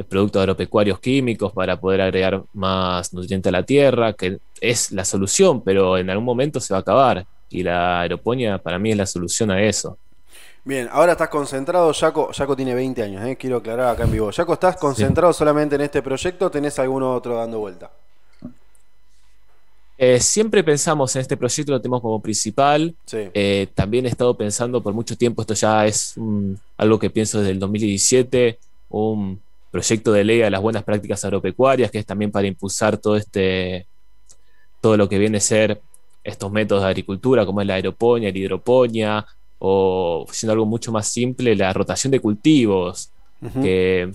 productos 0.08 0.40
agropecuarios 0.40 1.00
químicos 1.00 1.52
para 1.52 1.80
poder 1.80 2.00
agregar 2.00 2.44
más 2.52 3.12
nutrientes 3.12 3.50
a 3.50 3.52
la 3.52 3.62
tierra, 3.64 4.12
que 4.14 4.38
es 4.60 4.90
la 4.92 5.04
solución, 5.04 5.62
pero 5.64 5.96
en 5.98 6.10
algún 6.10 6.24
momento 6.24 6.60
se 6.60 6.74
va 6.74 6.78
a 6.78 6.80
acabar. 6.82 7.24
Y 7.50 7.62
la 7.62 8.00
aeroponía 8.00 8.58
para 8.58 8.78
mí 8.78 8.90
es 8.90 8.96
la 8.96 9.06
solución 9.06 9.50
a 9.50 9.62
eso. 9.62 9.98
Bien, 10.64 10.88
ahora 10.92 11.12
estás 11.12 11.28
concentrado, 11.28 11.92
Jaco, 11.94 12.30
Jaco 12.32 12.54
tiene 12.54 12.74
20 12.74 13.02
años, 13.02 13.24
¿eh? 13.24 13.36
quiero 13.36 13.56
aclarar 13.56 13.94
acá 13.94 14.04
en 14.04 14.12
vivo. 14.12 14.30
Jaco, 14.30 14.52
¿estás 14.52 14.76
concentrado 14.76 15.32
solamente 15.32 15.76
en 15.76 15.80
este 15.80 16.02
proyecto 16.02 16.46
o 16.46 16.50
tenés 16.50 16.78
alguno 16.78 17.14
otro 17.14 17.36
dando 17.36 17.58
vuelta? 17.58 17.90
Eh, 19.96 20.20
siempre 20.20 20.62
pensamos 20.62 21.16
en 21.16 21.22
este 21.22 21.36
proyecto, 21.36 21.72
lo 21.72 21.80
tenemos 21.80 22.02
como 22.02 22.20
principal. 22.20 22.94
Sí. 23.06 23.30
Eh, 23.34 23.68
también 23.74 24.06
he 24.06 24.08
estado 24.10 24.36
pensando 24.36 24.82
por 24.82 24.92
mucho 24.92 25.16
tiempo, 25.16 25.42
esto 25.42 25.54
ya 25.54 25.86
es 25.86 26.14
algo 26.76 26.98
que 26.98 27.10
pienso 27.10 27.38
desde 27.38 27.52
el 27.52 27.58
2017, 27.58 28.58
un 28.90 29.40
proyecto 29.70 30.12
de 30.12 30.24
ley 30.24 30.42
a 30.42 30.50
las 30.50 30.60
buenas 30.60 30.84
prácticas 30.84 31.24
agropecuarias, 31.24 31.90
que 31.90 31.98
es 31.98 32.06
también 32.06 32.30
para 32.30 32.46
impulsar 32.46 32.98
todo 32.98 33.16
este, 33.16 33.86
todo 34.80 34.96
lo 34.96 35.08
que 35.08 35.18
viene 35.18 35.38
a 35.38 35.40
ser 35.40 35.80
estos 36.28 36.50
métodos 36.52 36.82
de 36.82 36.88
agricultura, 36.90 37.46
como 37.46 37.60
es 37.60 37.66
la 37.66 37.74
aeroponía, 37.74 38.30
la 38.30 38.38
hidroponía, 38.38 39.26
o 39.58 40.24
siendo 40.30 40.52
algo 40.52 40.66
mucho 40.66 40.92
más 40.92 41.08
simple, 41.08 41.56
la 41.56 41.72
rotación 41.72 42.10
de 42.10 42.20
cultivos, 42.20 43.10
que 43.62 44.10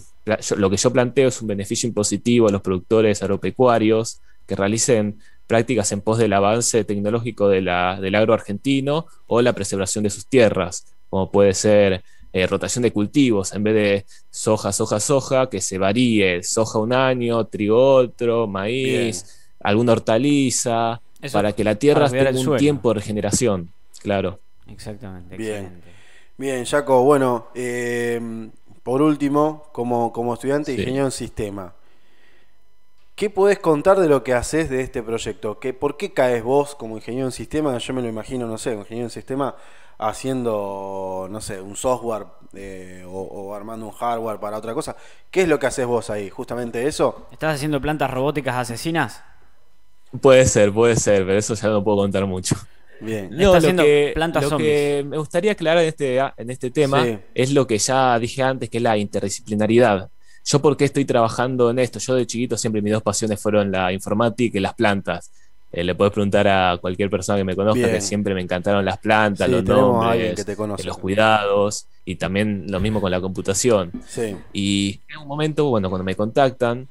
lo 0.58 0.70
que 0.70 0.78
yo 0.78 0.92
planteo 0.92 1.28
es 1.30 1.42
un 1.42 1.48
beneficio 1.48 1.88
impositivo 1.88 2.48
a 2.48 2.52
los 2.52 2.62
productores 2.62 3.22
agropecuarios 3.24 4.22
que 4.48 4.56
realicen 4.56 5.18
prácticas 5.48 5.92
en 5.92 6.02
pos 6.02 6.18
del 6.18 6.34
avance 6.34 6.84
tecnológico 6.84 7.48
de 7.50 7.62
la- 7.62 8.00
del 8.00 8.16
agro 8.16 8.34
argentino 8.34 9.06
o 9.28 9.42
la 9.42 9.54
preservación 9.54 10.04
de 10.04 10.10
sus 10.10 10.28
tierras, 10.28 10.86
como 11.10 11.32
puede 11.32 11.54
ser 11.54 12.04
eh, 12.36 12.48
rotación 12.48 12.82
de 12.84 12.92
cultivos, 12.92 13.54
en 13.54 13.64
vez 13.64 13.76
de 13.76 14.06
soja, 14.32 14.72
soja, 14.72 15.00
soja, 15.00 15.50
que 15.50 15.62
se 15.62 15.78
varíe, 15.78 16.42
soja 16.42 16.80
un 16.80 16.92
año, 16.92 17.46
trigo 17.46 17.78
otro, 17.96 18.48
maíz, 18.48 19.24
alguna 19.60 19.92
hortaliza, 19.94 21.00
Eso 21.24 21.38
para 21.38 21.54
que 21.54 21.64
la 21.64 21.76
tierra 21.76 22.08
tenga 22.10 22.30
un 22.32 22.38
suelo. 22.38 22.60
tiempo 22.60 22.90
de 22.90 22.96
regeneración, 22.96 23.72
claro. 24.02 24.40
Exactamente. 24.68 25.36
Bien. 25.38 25.56
excelente. 25.64 25.92
Bien, 26.38 26.66
Jaco, 26.66 27.04
bueno, 27.04 27.48
eh, 27.56 28.50
por 28.84 29.02
último, 29.02 29.64
como, 29.72 30.12
como 30.14 30.34
estudiante 30.34 30.72
de 30.72 30.78
Sí. 30.78 30.82
ingeniero 30.84 31.06
en 31.08 31.12
sistema, 31.12 31.74
¿qué 33.16 33.30
podés 33.30 33.60
contar 33.60 34.00
de 34.00 34.08
lo 34.10 34.24
que 34.24 34.34
haces 34.34 34.70
de 34.70 34.82
este 34.82 35.02
proyecto? 35.04 35.60
¿Qué, 35.60 35.74
¿Por 35.74 35.96
qué 35.98 36.12
caes 36.14 36.44
vos 36.44 36.76
como 36.76 36.96
ingeniero 36.98 37.28
en 37.28 37.32
sistema? 37.32 37.78
Yo 37.78 37.94
me 37.94 38.02
lo 38.02 38.08
imagino, 38.10 38.48
no 38.48 38.58
sé, 38.58 38.72
un 38.74 38.80
ingeniero 38.80 39.06
en 39.08 39.12
sistema 39.12 39.56
haciendo, 40.00 41.28
no 41.30 41.40
sé, 41.40 41.62
un 41.62 41.76
software 41.76 42.26
eh, 42.54 43.04
o, 43.08 43.22
o 43.22 43.54
armando 43.56 43.86
un 43.86 43.92
hardware 43.92 44.40
para 44.40 44.58
otra 44.58 44.74
cosa. 44.74 44.96
¿Qué 45.32 45.44
es 45.44 45.48
lo 45.48 45.60
que 45.60 45.68
haces 45.68 45.86
vos 45.86 46.10
ahí? 46.10 46.30
¿Justamente 46.30 46.86
eso? 46.88 47.28
¿Estás 47.32 47.56
haciendo 47.56 47.80
plantas 47.80 48.10
robóticas 48.10 48.56
asesinas? 48.56 49.24
Puede 50.22 50.46
ser, 50.46 50.72
puede 50.72 50.96
ser, 50.96 51.26
pero 51.26 51.38
eso 51.38 51.54
ya 51.56 51.70
no 51.70 51.84
puedo 51.84 51.98
contar 51.98 52.26
mucho. 52.26 52.56
Bien. 53.02 53.26
Está 53.26 53.36
No, 53.36 53.52
lo 53.52 53.58
haciendo 53.58 53.84
que, 53.84 54.12
plantas 54.14 54.50
lo 54.50 54.58
que 54.58 55.04
me 55.08 55.18
gustaría 55.18 55.52
aclarar 55.54 55.84
en 55.84 55.90
este, 55.90 56.18
en 56.20 56.50
este 56.50 56.72
tema 56.72 57.04
Sí. 57.04 57.18
es 57.34 57.52
lo 57.52 57.68
que 57.68 57.78
ya 57.78 58.18
dije 58.20 58.44
antes, 58.44 58.70
que 58.70 58.78
es 58.78 58.84
la 58.84 58.98
interdisciplinaridad. 58.98 60.10
Yo 60.46 60.62
por 60.62 60.78
qué 60.78 60.86
estoy 60.86 61.06
trabajando 61.06 61.70
en 61.70 61.80
esto. 61.80 62.00
Yo 62.00 62.16
de 62.16 62.28
chiquito 62.28 62.58
siempre 62.58 62.82
mis 62.82 62.94
dos 62.94 63.02
pasiones 63.04 63.42
fueron 63.42 63.72
la 63.72 63.92
informática 63.92 64.58
y 64.58 64.62
las 64.62 64.74
plantas. 64.74 65.32
Eh, 65.72 65.84
le 65.84 65.96
puedes 65.96 66.14
preguntar 66.14 66.48
a 66.48 66.78
cualquier 66.80 67.10
persona 67.10 67.38
que 67.40 67.44
me 67.44 67.56
conozca 67.56 67.80
Bien. 67.80 67.92
que 67.92 68.02
siempre 68.02 68.34
me 68.36 68.42
encantaron 68.42 68.86
las 68.86 69.00
plantas, 69.00 69.48
Sí, 69.48 69.52
los 69.54 69.64
nombres, 69.64 70.36
que 70.36 70.44
te 70.44 70.56
conoce. 70.56 70.84
los 70.84 70.98
cuidados 71.00 71.88
y 72.06 72.16
también 72.16 72.66
lo 72.70 72.80
mismo 72.80 73.02
con 73.02 73.10
la 73.10 73.20
computación. 73.20 73.92
Sí. 74.08 74.36
Y 74.54 75.00
en 75.10 75.22
un 75.22 75.28
momento, 75.28 75.66
bueno, 75.70 75.90
cuando 75.90 76.04
me 76.04 76.16
contactan 76.16 76.88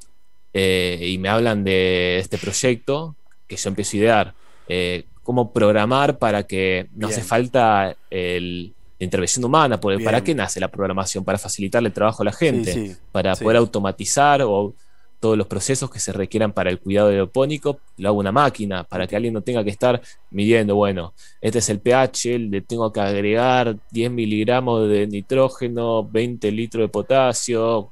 eh, 0.53 0.99
y 1.03 1.19
me 1.19 1.29
hablan 1.29 1.65
de 1.65 2.19
este 2.19 2.39
proyecto, 2.39 3.17
que 3.47 3.57
yo 3.57 3.69
empiezo 3.69 3.97
a 3.97 4.01
idear, 4.01 4.35
eh, 4.69 5.05
cómo 5.23 5.53
programar 5.53 6.19
para 6.19 6.45
que 6.45 6.89
no 6.93 7.09
Bien. 7.09 7.19
hace 7.19 7.23
falta 7.27 7.97
el- 8.11 8.75
la 8.99 9.05
intervención 9.05 9.45
humana, 9.45 9.81
porque 9.81 9.97
Bien. 9.99 10.05
¿para 10.07 10.23
qué 10.23 10.35
nace 10.35 10.61
la 10.61 10.69
programación? 10.69 11.25
Para 11.25 11.39
facilitarle 11.39 11.89
el 11.89 11.93
trabajo 11.95 12.23
a 12.23 12.27
la 12.27 12.33
gente, 12.33 12.73
Sí, 12.73 12.89
sí, 12.89 12.97
para 13.11 13.35
sí. 13.35 13.43
poder 13.45 13.57
automatizar 13.59 14.43
o 14.43 14.75
todos 15.19 15.39
los 15.39 15.47
procesos 15.47 15.89
que 15.89 16.01
se 16.01 16.13
requieran 16.13 16.53
para 16.53 16.69
el 16.71 16.81
cuidado 16.81 17.09
aeropónico, 17.09 17.81
lo 17.97 18.09
hago 18.09 18.19
una 18.19 18.33
máquina, 18.33 18.83
para 18.85 19.07
que 19.07 19.15
alguien 19.15 19.33
no 19.35 19.41
tenga 19.43 19.63
que 19.63 19.71
estar 19.71 20.01
midiendo, 20.31 20.75
bueno, 20.75 21.15
este 21.41 21.59
es 21.61 21.69
el 21.69 21.81
pH, 21.81 22.39
le 22.41 22.61
tengo 22.63 22.93
que 22.93 23.01
agregar 23.01 23.77
10 23.91 24.11
miligramos 24.11 24.89
de 24.89 25.07
nitrógeno, 25.07 26.09
20 26.09 26.51
litros 26.51 26.83
de 26.85 26.89
potasio, 26.89 27.92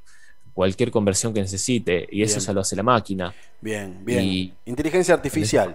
cualquier 0.60 0.90
conversión 0.90 1.32
que 1.32 1.40
necesite, 1.40 2.06
y 2.12 2.22
eso 2.22 2.36
Bien. 2.36 2.46
ya 2.48 2.52
lo 2.52 2.60
hace 2.60 2.76
la 2.76 2.82
máquina. 2.82 3.34
Bien, 3.62 4.04
bien. 4.04 4.22
Y- 4.22 4.52
Inteligencia 4.66 5.14
artificial. 5.14 5.74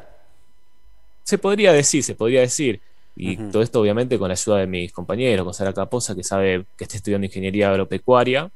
Se 1.23 1.39
podría 1.39 1.73
decir, 1.73 2.03
se 2.03 2.13
podría 2.13 2.41
decir. 2.41 2.79
Y 3.15 3.35
todo 3.51 3.63
esto 3.63 3.81
obviamente 3.81 4.19
con 4.19 4.27
la 4.27 4.33
ayuda 4.33 4.57
de 4.59 4.67
mis 4.67 4.91
compañeros, 4.91 5.43
con 5.43 5.55
Sara 5.55 5.73
Caposa, 5.73 6.13
que 6.13 6.23
sabe 6.23 6.65
que 6.77 6.83
está 6.83 6.97
estudiando 6.97 7.25
ingeniería 7.25 7.71
agropecuaria. 7.71 8.51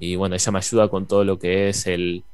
Y 0.00 0.16
bueno, 0.16 0.34
ella 0.34 0.50
me 0.50 0.58
ayuda 0.58 0.88
con 0.88 1.06
todo 1.06 1.22
lo 1.22 1.38
que 1.38 1.68
es 1.68 1.86
el, 1.86 2.24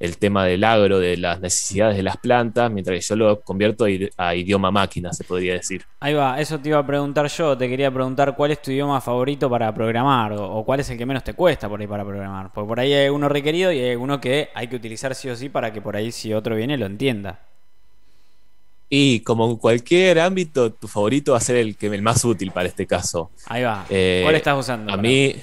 el 0.00 0.16
tema 0.16 0.46
del 0.46 0.64
agro, 0.64 0.98
de 0.98 1.16
las 1.18 1.40
necesidades 1.40 1.96
de 1.96 2.02
las 2.02 2.16
plantas, 2.16 2.70
mientras 2.72 2.98
que 2.98 3.06
yo 3.06 3.16
lo 3.16 3.40
convierto 3.42 3.84
a, 3.84 3.90
id- 3.90 4.10
a 4.16 4.34
idioma 4.34 4.70
máquina, 4.70 5.12
se 5.12 5.24
podría 5.24 5.52
decir. 5.52 5.84
Ahí 6.00 6.14
va, 6.14 6.40
eso 6.40 6.58
te 6.58 6.70
iba 6.70 6.78
a 6.78 6.86
preguntar 6.86 7.26
yo. 7.28 7.56
Te 7.56 7.68
quería 7.68 7.92
preguntar 7.92 8.34
cuál 8.34 8.50
es 8.52 8.62
tu 8.62 8.70
idioma 8.70 9.00
favorito 9.02 9.50
para 9.50 9.72
programar 9.74 10.32
o, 10.32 10.56
o 10.56 10.64
cuál 10.64 10.80
es 10.80 10.88
el 10.88 10.96
que 10.96 11.04
menos 11.04 11.22
te 11.22 11.34
cuesta 11.34 11.68
por 11.68 11.80
ahí 11.80 11.86
para 11.86 12.04
programar. 12.04 12.50
Porque 12.52 12.66
por 12.66 12.80
ahí 12.80 12.92
hay 12.94 13.10
uno 13.10 13.28
requerido 13.28 13.70
y 13.70 13.78
hay 13.78 13.94
uno 13.94 14.20
que 14.20 14.48
hay 14.54 14.68
que 14.68 14.76
utilizar 14.76 15.14
sí 15.14 15.28
o 15.28 15.36
sí 15.36 15.50
para 15.50 15.70
que 15.72 15.82
por 15.82 15.94
ahí 15.94 16.10
si 16.10 16.32
otro 16.32 16.56
viene 16.56 16.78
lo 16.78 16.86
entienda. 16.86 17.40
Y 18.88 19.20
como 19.20 19.48
en 19.48 19.56
cualquier 19.56 20.18
ámbito, 20.18 20.72
tu 20.72 20.88
favorito 20.88 21.32
va 21.32 21.38
a 21.38 21.42
ser 21.42 21.56
el, 21.56 21.76
que, 21.76 21.86
el 21.86 22.02
más 22.02 22.24
útil 22.24 22.50
para 22.50 22.68
este 22.68 22.86
caso. 22.86 23.30
Ahí 23.46 23.62
va. 23.62 23.84
Eh, 23.88 24.22
¿Cuál 24.24 24.34
estás 24.34 24.58
usando? 24.58 24.92
A 24.92 24.96
mí, 24.96 25.34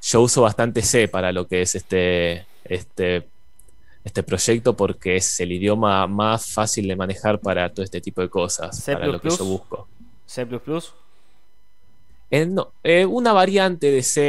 yo 0.00 0.22
uso 0.22 0.42
bastante 0.42 0.80
C 0.80 1.08
para 1.08 1.32
lo 1.32 1.46
que 1.46 1.62
es 1.62 1.74
este, 1.74 2.46
este, 2.64 3.28
este 4.04 4.22
proyecto 4.22 4.76
porque 4.76 5.16
es 5.16 5.40
el 5.40 5.52
idioma 5.52 6.06
más 6.06 6.52
fácil 6.52 6.86
de 6.86 6.94
manejar 6.94 7.40
para 7.40 7.72
todo 7.72 7.82
este 7.82 8.00
tipo 8.00 8.20
de 8.20 8.28
cosas, 8.28 8.78
C++? 8.78 8.92
para 8.92 9.06
lo 9.06 9.20
que 9.20 9.30
yo 9.30 9.44
busco. 9.44 9.88
C++. 10.26 10.46
Eh, 12.30 12.46
no, 12.46 12.72
eh, 12.82 13.06
una 13.06 13.32
variante 13.32 13.90
de 13.90 14.02
C 14.02 14.20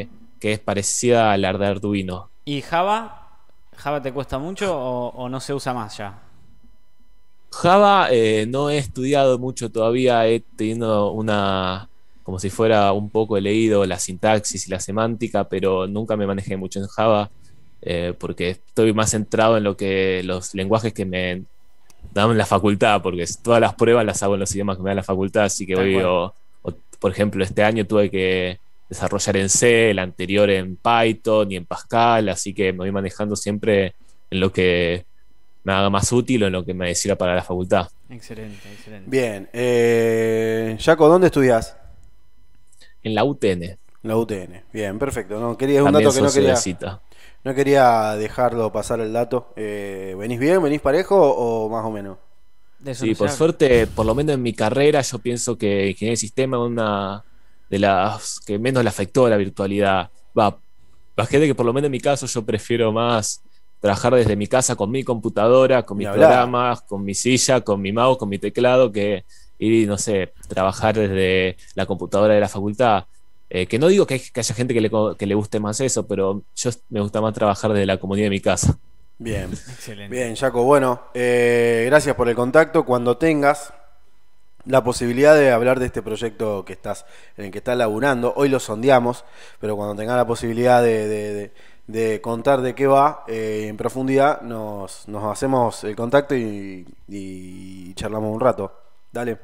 eh, 0.00 0.08
que 0.40 0.52
es 0.52 0.58
parecida 0.58 1.32
a 1.32 1.36
la 1.36 1.52
de 1.52 1.66
Arduino. 1.66 2.28
¿Y 2.44 2.60
Java? 2.62 3.28
¿Java 3.76 4.02
te 4.02 4.12
cuesta 4.12 4.38
mucho 4.38 4.76
o, 4.76 5.08
o 5.08 5.28
no 5.28 5.38
se 5.40 5.54
usa 5.54 5.72
más 5.72 5.96
ya? 5.96 6.22
Java 7.50 8.08
eh, 8.10 8.46
no 8.48 8.70
he 8.70 8.78
estudiado 8.78 9.38
mucho 9.38 9.70
todavía, 9.70 10.26
he 10.26 10.40
tenido 10.40 11.12
una, 11.12 11.88
como 12.22 12.38
si 12.38 12.50
fuera 12.50 12.92
un 12.92 13.10
poco 13.10 13.36
he 13.36 13.40
leído 13.40 13.84
la 13.86 13.98
sintaxis 13.98 14.66
y 14.66 14.70
la 14.70 14.80
semántica, 14.80 15.48
pero 15.48 15.86
nunca 15.86 16.16
me 16.16 16.26
manejé 16.26 16.56
mucho 16.56 16.78
en 16.80 16.86
Java 16.86 17.30
eh, 17.82 18.14
porque 18.18 18.50
estoy 18.50 18.92
más 18.92 19.10
centrado 19.10 19.56
en 19.56 19.64
lo 19.64 19.76
que 19.76 20.22
los 20.24 20.54
lenguajes 20.54 20.92
que 20.92 21.04
me 21.04 21.42
dan 22.12 22.36
la 22.36 22.46
facultad, 22.46 23.02
porque 23.02 23.24
todas 23.42 23.60
las 23.60 23.74
pruebas 23.74 24.04
las 24.04 24.22
hago 24.22 24.34
en 24.34 24.40
los 24.40 24.52
idiomas 24.54 24.76
que 24.76 24.82
me 24.82 24.90
da 24.90 24.94
la 24.96 25.02
facultad, 25.02 25.44
así 25.44 25.66
que 25.66 25.76
hoy, 25.76 25.96
o- 25.96 26.34
o, 26.62 26.72
por 26.98 27.12
ejemplo, 27.12 27.44
este 27.44 27.62
año 27.62 27.84
tuve 27.86 28.10
que 28.10 28.58
desarrollar 28.88 29.36
en 29.36 29.48
C, 29.48 29.90
el 29.90 29.98
anterior 29.98 30.48
en 30.50 30.76
Python 30.76 31.52
y 31.52 31.56
en 31.56 31.66
Pascal, 31.66 32.28
así 32.30 32.54
que 32.54 32.72
me 32.72 32.78
voy 32.78 32.90
manejando 32.92 33.36
siempre 33.36 33.94
en 34.30 34.40
lo 34.40 34.50
que 34.50 35.04
me 35.64 35.72
haga 35.74 35.90
más 35.90 36.10
útil 36.12 36.44
o 36.44 36.46
en 36.46 36.52
lo 36.54 36.64
que 36.64 36.72
me 36.72 36.94
sirva 36.94 37.16
para 37.16 37.34
la 37.34 37.42
facultad. 37.42 37.88
Excelente, 38.08 38.56
excelente. 38.72 39.10
Bien. 39.10 39.48
Eh, 39.52 40.78
Jaco, 40.80 41.08
¿dónde 41.08 41.26
estudias? 41.26 41.76
En 43.02 43.14
la 43.14 43.24
UTN. 43.24 43.76
La 44.02 44.16
UTN. 44.16 44.62
Bien, 44.72 44.98
perfecto. 44.98 45.38
No, 45.38 45.56
quería, 45.58 45.76
es 45.76 45.80
un 45.82 45.86
También 45.92 46.08
dato 46.08 46.16
que 46.16 46.22
no 46.22 46.32
quería, 46.32 46.56
cita. 46.56 47.00
No 47.44 47.54
quería 47.54 48.16
dejarlo 48.16 48.72
pasar 48.72 49.00
el 49.00 49.12
dato. 49.12 49.52
Eh, 49.56 50.14
¿Venís 50.18 50.38
bien? 50.38 50.62
¿Venís 50.62 50.80
parejo 50.80 51.16
o 51.16 51.68
más 51.68 51.84
o 51.84 51.90
menos? 51.90 52.18
De 52.78 52.94
Sí, 52.94 53.14
por 53.14 53.30
suerte, 53.30 53.86
por 53.86 54.06
lo 54.06 54.14
menos 54.14 54.34
en 54.34 54.42
mi 54.42 54.52
carrera, 54.52 55.00
yo 55.00 55.18
pienso 55.18 55.58
que 55.58 55.88
ingeniería 55.88 56.12
de 56.12 56.16
sistema 56.16 56.56
es 56.58 56.62
una 56.62 57.24
de 57.68 57.78
las 57.78 58.40
que 58.40 58.58
menos 58.58 58.82
le 58.82 58.88
afectó 58.88 59.28
la 59.28 59.36
virtualidad. 59.36 60.10
Va, 60.38 60.58
gente 61.26 61.46
que 61.46 61.54
por 61.54 61.66
lo 61.66 61.72
menos 61.72 61.86
en 61.86 61.92
mi 61.92 62.00
caso 62.00 62.26
yo 62.26 62.44
prefiero 62.44 62.92
más 62.92 63.42
trabajar 63.80 64.14
desde 64.14 64.36
mi 64.36 64.46
casa 64.46 64.76
con 64.76 64.90
mi 64.90 65.02
computadora, 65.04 65.84
con 65.84 65.98
mis 65.98 66.08
programas, 66.08 66.82
con 66.82 67.04
mi 67.04 67.14
silla, 67.14 67.60
con 67.60 67.80
mi 67.80 67.92
mouse, 67.92 68.18
con 68.18 68.28
mi 68.28 68.38
teclado, 68.38 68.90
que 68.90 69.24
ir, 69.58 69.88
no 69.88 69.98
sé, 69.98 70.32
trabajar 70.48 70.96
desde 70.96 71.56
la 71.74 71.86
computadora 71.86 72.34
de 72.34 72.40
la 72.40 72.48
facultad. 72.48 73.04
Eh, 73.50 73.66
que 73.66 73.78
no 73.78 73.88
digo 73.88 74.06
que, 74.06 74.14
hay- 74.14 74.20
que 74.20 74.40
haya 74.40 74.54
gente 74.54 74.74
que 74.74 74.80
le, 74.80 74.90
que 75.18 75.26
le 75.26 75.34
guste 75.34 75.58
más 75.60 75.80
eso, 75.80 76.06
pero 76.06 76.42
yo 76.54 76.70
me 76.90 77.00
gusta 77.00 77.20
más 77.20 77.32
trabajar 77.34 77.72
desde 77.72 77.86
la 77.86 77.98
comunidad 77.98 78.26
de 78.26 78.30
mi 78.30 78.40
casa. 78.40 78.78
Bien. 79.18 79.50
Excelente. 79.52 80.14
Bien, 80.14 80.36
Jaco. 80.36 80.62
Bueno, 80.64 81.02
eh, 81.14 81.84
gracias 81.86 82.14
por 82.14 82.28
el 82.28 82.36
contacto. 82.36 82.84
Cuando 82.84 83.16
tengas 83.16 83.72
la 84.64 84.84
posibilidad 84.84 85.34
de 85.34 85.50
hablar 85.50 85.80
de 85.80 85.86
este 85.86 86.02
proyecto 86.02 86.64
que 86.64 86.74
estás, 86.74 87.06
en 87.36 87.46
el 87.46 87.50
que 87.50 87.58
estás 87.58 87.76
laburando, 87.76 88.34
hoy 88.36 88.48
lo 88.48 88.60
sondeamos, 88.60 89.24
pero 89.60 89.76
cuando 89.76 89.96
tengas 89.96 90.16
la 90.16 90.26
posibilidad 90.26 90.82
de, 90.82 91.08
de- 91.08 91.32
de- 91.34 91.52
de 91.86 92.20
contar 92.20 92.60
de 92.60 92.74
qué 92.74 92.86
va 92.86 93.24
eh, 93.28 93.64
en 93.68 93.78
profundidad, 93.78 94.42
nos, 94.42 95.08
nos 95.08 95.24
hacemos 95.24 95.84
el 95.84 95.96
contacto 95.96 96.36
y, 96.36 96.86
y 97.08 97.94
charlamos 97.94 98.30
un 98.34 98.40
rato. 98.40 98.70
Dale. 99.10 99.38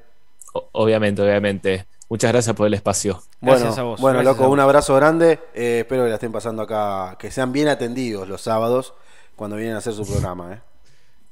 O- 0.53 0.69
obviamente, 0.73 1.23
obviamente. 1.23 1.87
Muchas 2.15 2.31
gracias 2.31 2.55
por 2.55 2.69
el 2.69 2.75
espacio. 2.75 3.21
Gracias 3.41 3.75
bueno, 3.75 3.81
a 3.81 3.83
vos, 3.83 4.01
Bueno, 4.01 4.19
gracias 4.21 4.37
loco, 4.39 4.49
un 4.53 4.61
abrazo 4.61 4.95
grande. 4.95 5.41
eh, 5.53 5.81
espero 5.81 6.05
que 6.05 6.11
la 6.11 6.15
estén 6.15 6.31
pasando 6.31 6.63
acá, 6.63 7.17
que 7.19 7.33
sean 7.33 7.51
bien 7.51 7.67
atendidos 7.67 8.29
los 8.29 8.41
sábados 8.41 8.95
cuando 9.35 9.57
vienen 9.57 9.75
a 9.75 9.79
hacer 9.79 9.95
su 9.95 10.07
programa. 10.07 10.53
eh. 10.53 10.61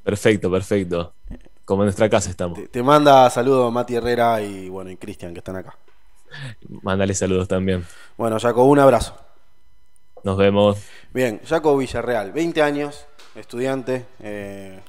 Perfecto, 0.02 0.50
perfecto. 0.50 1.14
Como 1.64 1.82
en 1.84 1.86
nuestra 1.86 2.10
casa 2.10 2.30
estamos. 2.30 2.58
Te, 2.58 2.66
te 2.66 2.82
manda 2.82 3.30
saludos 3.30 3.72
Mati 3.72 3.94
Herrera 3.94 4.42
y 4.42 4.68
bueno, 4.68 4.90
y 4.90 4.96
Cristian 4.96 5.32
que 5.32 5.38
están 5.38 5.54
acá. 5.54 5.76
Mándale 6.82 7.14
saludos 7.14 7.46
también. 7.46 7.86
Bueno, 8.16 8.40
Jaco, 8.40 8.64
un 8.64 8.80
abrazo. 8.80 9.14
Nos 10.24 10.36
vemos. 10.36 10.78
Bien, 11.14 11.40
Jaco 11.44 11.76
Villarreal, 11.76 12.32
20 12.32 12.60
años, 12.60 13.06
estudiante. 13.36 14.04
eh, 14.18 14.80